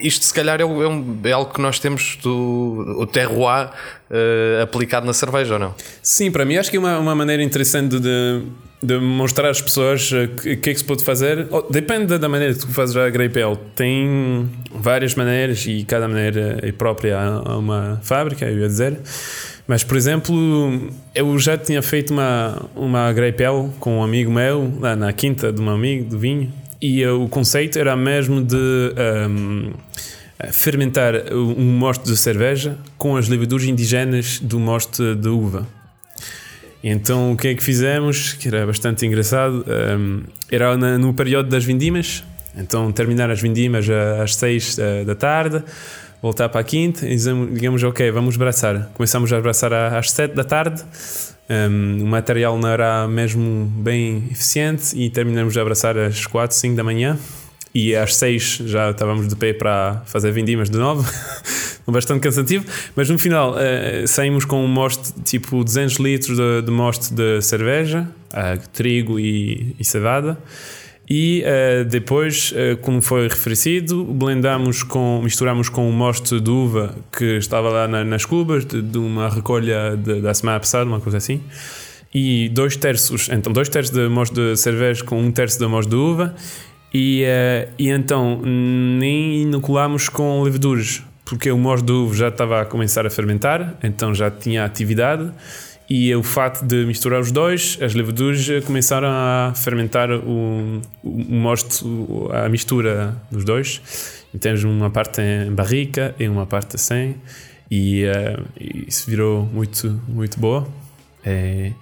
[0.00, 5.06] Isto se calhar é, é, é, algo que nós temos do o terroir uh, aplicado
[5.06, 5.74] na cerveja, ou não?
[6.02, 8.42] Sim, para mim acho que é uma, uma maneira interessante de,
[8.82, 11.46] de mostrar às pessoas o eh, que, é que se pode fazer.
[11.50, 13.40] Oh, depende da maneira que tu fazes a Grape.
[13.74, 18.98] Tem várias maneiras e cada maneira é própria a uma fábrica, eu ia dizer.
[19.66, 23.44] Mas, por exemplo, eu já tinha feito uma, uma Grape
[23.78, 27.78] com um amigo meu, lá na quinta de um amigo, do vinho, e o conceito
[27.78, 29.72] era mesmo de um,
[30.52, 35.66] fermentar um mosto de cerveja com as leveduras indígenas do mosto de uva.
[36.82, 39.64] Então o que é que fizemos, que era bastante engraçado,
[39.98, 42.24] um, era na, no período das vindimas,
[42.56, 45.62] então terminar as vindimas às 6 da, tarde,
[46.22, 47.16] voltar para a quinta e
[47.52, 48.90] digamos, ok, vamos abraçar.
[48.94, 50.82] Começamos a abraçar às 7 da tarde,
[51.50, 56.76] um, o material não era mesmo bem eficiente e terminamos de abraçar às 4, 5
[56.76, 57.18] da manhã
[57.74, 61.08] e às 6 já estávamos de pé para fazer vindimas de novo,
[61.86, 62.64] bastante cansativo,
[62.94, 67.40] mas no final uh, saímos com um mosto tipo 200 litros de, de mosto de
[67.42, 70.38] cerveja, uh, trigo e, e cevada.
[71.12, 77.36] E uh, depois, como foi referido, blendamos com, misturamos com o mosto de uva que
[77.36, 81.18] estava lá na, nas cubas, de, de uma recolha de, da semana passada, uma coisa
[81.18, 81.42] assim.
[82.14, 85.90] e dois terços, então dois terços de mosto de cerveja com um terço de mosto
[85.90, 86.36] de uva
[86.92, 92.60] e, eh, e então nem inoculamos com leveduras porque o mosto de uva já estava
[92.60, 95.30] a começar a fermentar, então já tinha atividade
[95.88, 102.28] e o fato de misturar os dois, as leveduras começaram a fermentar o, o mosto,
[102.32, 103.80] a mistura dos dois.
[104.32, 107.16] E temos uma parte em barrica e uma parte sem
[107.68, 108.44] e, uh,
[108.86, 110.66] isso virou muito, muito boa.
[111.24, 111.72] É,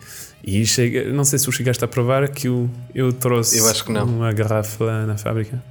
[0.49, 3.85] e chega, não sei se o chegaste a provar que eu, eu trouxe Eu acho
[3.85, 4.05] que não.
[4.07, 5.63] uma garrafa lá na fábrica.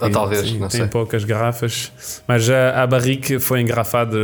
[0.00, 0.88] Ou E, talvez, sim, não tem sei.
[0.88, 1.92] poucas garrafas,
[2.26, 4.16] mas a, a barrica foi engarrafada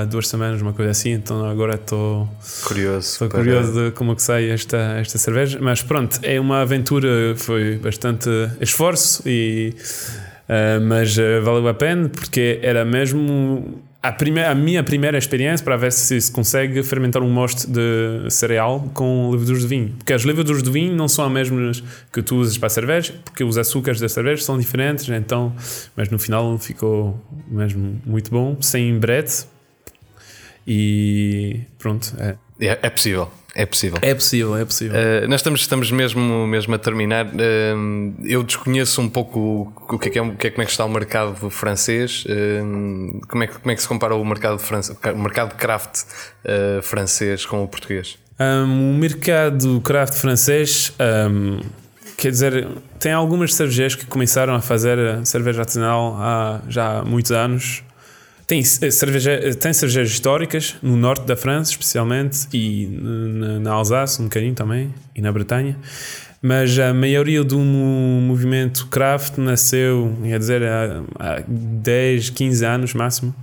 [0.00, 2.26] há duas semanas, uma coisa assim, então agora estou
[2.64, 2.98] Curioso.
[3.12, 5.58] estou para- curioso de como que sai esta, esta cerveja.
[5.60, 9.74] Mas pronto, é uma aventura, foi bastante esforço, e,
[10.48, 15.64] eh, mas eh, valeu a pena porque era mesmo a, prime a minha primeira experiência
[15.64, 19.94] para ver se se consegue fermentar um mosto de cereal com leveduras de vinho.
[19.98, 21.82] Porque as leveduras de vinho não são as mesmas
[22.12, 25.54] que tu usas para a cerveja, porque os açúcares da cerveja são diferentes, então,
[25.96, 29.46] mas no final ficou mesmo muito bom, sem brete.
[30.66, 32.36] E pronto, é.
[32.60, 33.30] É, é possível.
[33.58, 33.98] É possível.
[34.02, 34.96] É possível, é possível.
[34.96, 37.26] Uh, nós estamos, estamos mesmo, mesmo a terminar.
[37.26, 40.70] Uh, eu desconheço um pouco o que é, é, o que é como é que
[40.70, 42.24] está o mercado francês.
[42.24, 46.02] Uh, como, é que, como é que se compara o mercado, france, o mercado craft
[46.82, 48.16] francês com o português?
[48.38, 50.92] Um, o mercado craft francês,
[51.28, 51.58] um,
[52.16, 52.68] quer dizer,
[53.00, 57.82] tem algumas cervejeiras que começaram a fazer cerveja artesanal há já muitos anos.
[58.48, 64.24] Tem, cerveja, tem cervejas históricas no norte da França, especialmente, e na, na Alsácia, um
[64.24, 65.76] bocadinho também, e na Bretanha.
[66.40, 73.34] Mas a maioria do movimento craft nasceu, quer dizer, há, há 10, 15 anos máximo.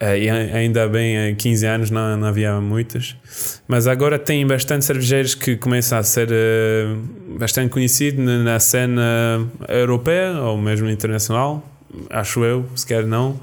[0.00, 3.14] E ainda bem, há 15 anos não, não havia muitas.
[3.68, 6.30] Mas agora tem bastante cervejeiros que começam a ser
[7.38, 11.62] bastante conhecidos na cena europeia ou mesmo internacional.
[12.08, 13.38] Acho eu, se quer não.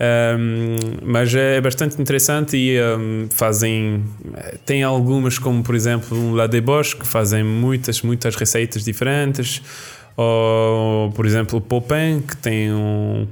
[0.00, 4.02] Um, mas é bastante interessante e um, fazem
[4.66, 9.62] tem algumas como por exemplo um La Deboche que fazem muitas muitas receitas diferentes.
[10.16, 13.26] Ou por exemplo o Popin que tem um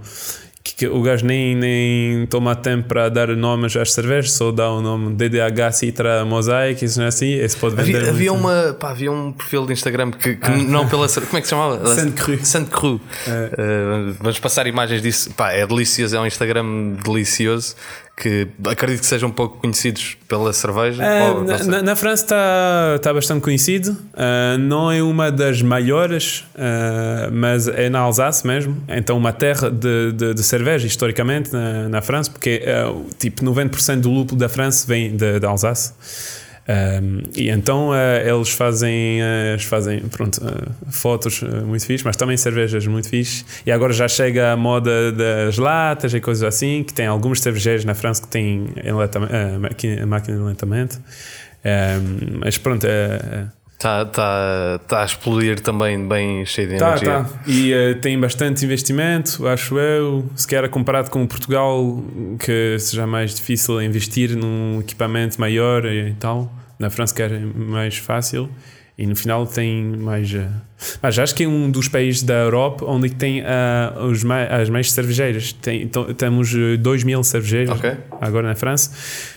[0.82, 4.80] que o gajo nem, nem toma tempo para dar nomes às cervejas, só dá o
[4.80, 7.34] nome DDH Citra Mosaic, isso não é assim?
[7.34, 10.56] Esse pode vender havia, havia, uma, pá, havia um perfil de Instagram que, que ah.
[10.56, 11.08] não pela.
[11.08, 11.86] Como é que se chamava?
[11.94, 12.38] Sainte Cru.
[12.70, 13.00] Cru.
[13.28, 14.10] É.
[14.10, 15.30] Uh, vamos passar imagens disso.
[15.34, 17.76] Pá, é delicioso, é um Instagram delicioso
[18.16, 21.02] que acredito que sejam pouco conhecidos pela cerveja.
[21.02, 26.44] Uh, ou, na, na, França está tá bastante conhecido, uh, não é uma das maiores,
[26.54, 31.88] uh, mas é na Alsácia mesmo, então uma terra de, de, de cerveja historicamente na,
[31.88, 32.62] na França, porque
[33.18, 35.94] tipo 90% do lúpulo da França vem da Alsácia.
[36.68, 37.94] Um, e então uh,
[38.24, 43.44] eles fazem, uh, eles fazem pronto, uh, fotos muito fixes, mas também cervejas muito fixes.
[43.66, 47.84] E agora já chega a moda das latas e coisas assim, que tem algumas cervejeiras
[47.84, 48.66] na França que têm
[50.00, 51.00] a máquina de enlatamento.
[51.64, 53.46] Um, mas pronto, é.
[53.82, 57.24] Está tá, tá a explodir também bem cheio de tá, energia.
[57.24, 57.28] Tá.
[57.48, 60.24] E uh, tem bastante investimento, acho eu.
[60.36, 62.00] Se calhar comparado com Portugal,
[62.38, 66.48] que seja mais difícil investir num equipamento maior e tal.
[66.78, 68.48] Na França, que é mais fácil.
[69.02, 70.32] E no final tem mais.
[70.32, 70.46] Uh...
[71.02, 74.70] Mas acho que é um dos países da Europa onde tem uh, os mais, as
[74.70, 75.52] mais cervejeiras.
[75.54, 77.96] Tem, temos 2 mil cervejeiras okay.
[78.20, 78.92] agora na França,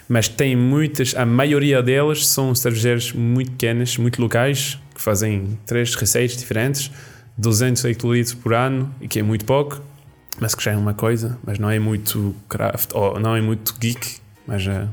[0.07, 5.95] mas tem muitas, a maioria delas são cervejeiras muito pequenas, muito locais, que fazem três
[5.95, 6.91] receitas diferentes,
[7.35, 9.81] 200 hectolitros por ano, e que é muito pouco,
[10.39, 13.73] mas que já é uma coisa, mas não é muito craft, ou não é muito
[13.79, 14.87] geek, mas já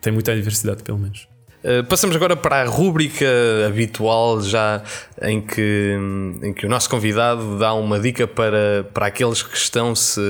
[0.00, 1.33] tem muita diversidade, pelo menos.
[1.64, 3.24] Uh, passamos agora para a rúbrica
[3.66, 4.82] habitual, já
[5.22, 5.96] em que,
[6.42, 10.20] em que o nosso convidado dá uma dica para, para aqueles que estão-se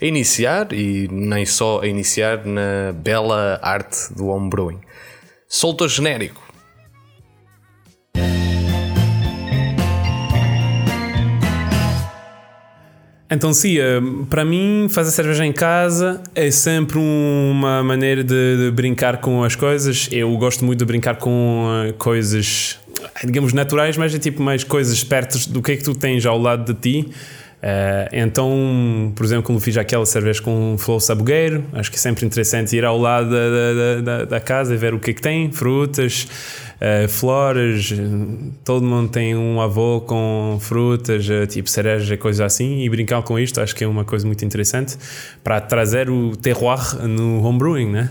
[0.00, 4.80] a iniciar e nem só a iniciar na bela arte do homebrewing.
[5.48, 6.43] Solto genérico.
[13.34, 13.78] Então, sim,
[14.30, 19.56] para mim, fazer cerveja em casa é sempre uma maneira de, de, brincar com as
[19.56, 20.08] coisas.
[20.12, 22.78] Eu gosto muito de brincar com coisas,
[23.24, 26.38] digamos, naturais, mas é tipo mais coisas perto do que é que tu tens ao
[26.38, 27.10] lado de ti.
[27.64, 32.26] Uh, então, por exemplo, quando fiz aquela cerveja com flor sabugueiro, acho que é sempre
[32.26, 35.22] interessante ir ao lado da, da, da, da casa e ver o que é que
[35.22, 36.28] tem, frutas,
[36.76, 37.90] uh, flores,
[38.62, 43.38] todo mundo tem um avô com frutas, uh, tipo cereja, coisas assim, e brincar com
[43.38, 44.98] isto acho que é uma coisa muito interessante
[45.42, 48.10] para trazer o terroir no homebrewing, né?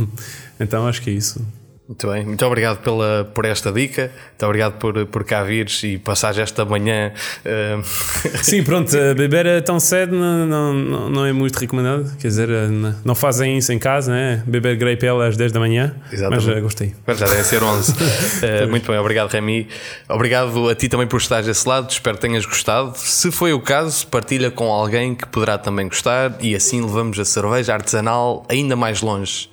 [0.60, 1.42] então acho que é isso.
[1.88, 5.98] Muito bem, muito obrigado pela, por esta dica, muito obrigado por, por cá vires e
[5.98, 7.12] passares esta manhã.
[7.44, 7.82] Uh...
[8.40, 12.68] Sim, pronto, eh, beber tão cedo não, não, não é muito recomendado, quer dizer, eh,
[13.04, 14.44] não fazem isso em casa, né?
[14.46, 16.46] beber Grape Ale às 10 da manhã, Exatamente.
[16.46, 16.94] mas gostei.
[17.04, 17.92] Mas já deve ser 11.
[17.92, 19.66] uh, muito bem, obrigado Remy,
[20.08, 22.92] obrigado a ti também por estares desse lado, espero que tenhas gostado.
[22.96, 27.24] Se foi o caso, partilha com alguém que poderá também gostar e assim levamos a
[27.24, 29.50] cerveja artesanal ainda mais longe.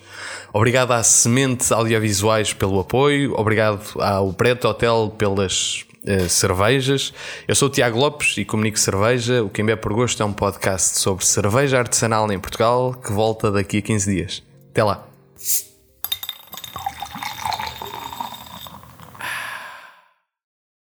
[0.53, 7.13] Obrigado à Semente Audiovisuais pelo apoio, obrigado ao Preto Hotel pelas uh, cervejas.
[7.47, 9.43] Eu sou o Tiago Lopes e comunico cerveja.
[9.43, 13.51] O Quem Bebe por Gosto é um podcast sobre cerveja artesanal em Portugal que volta
[13.51, 14.43] daqui a 15 dias.
[14.71, 15.08] Até lá!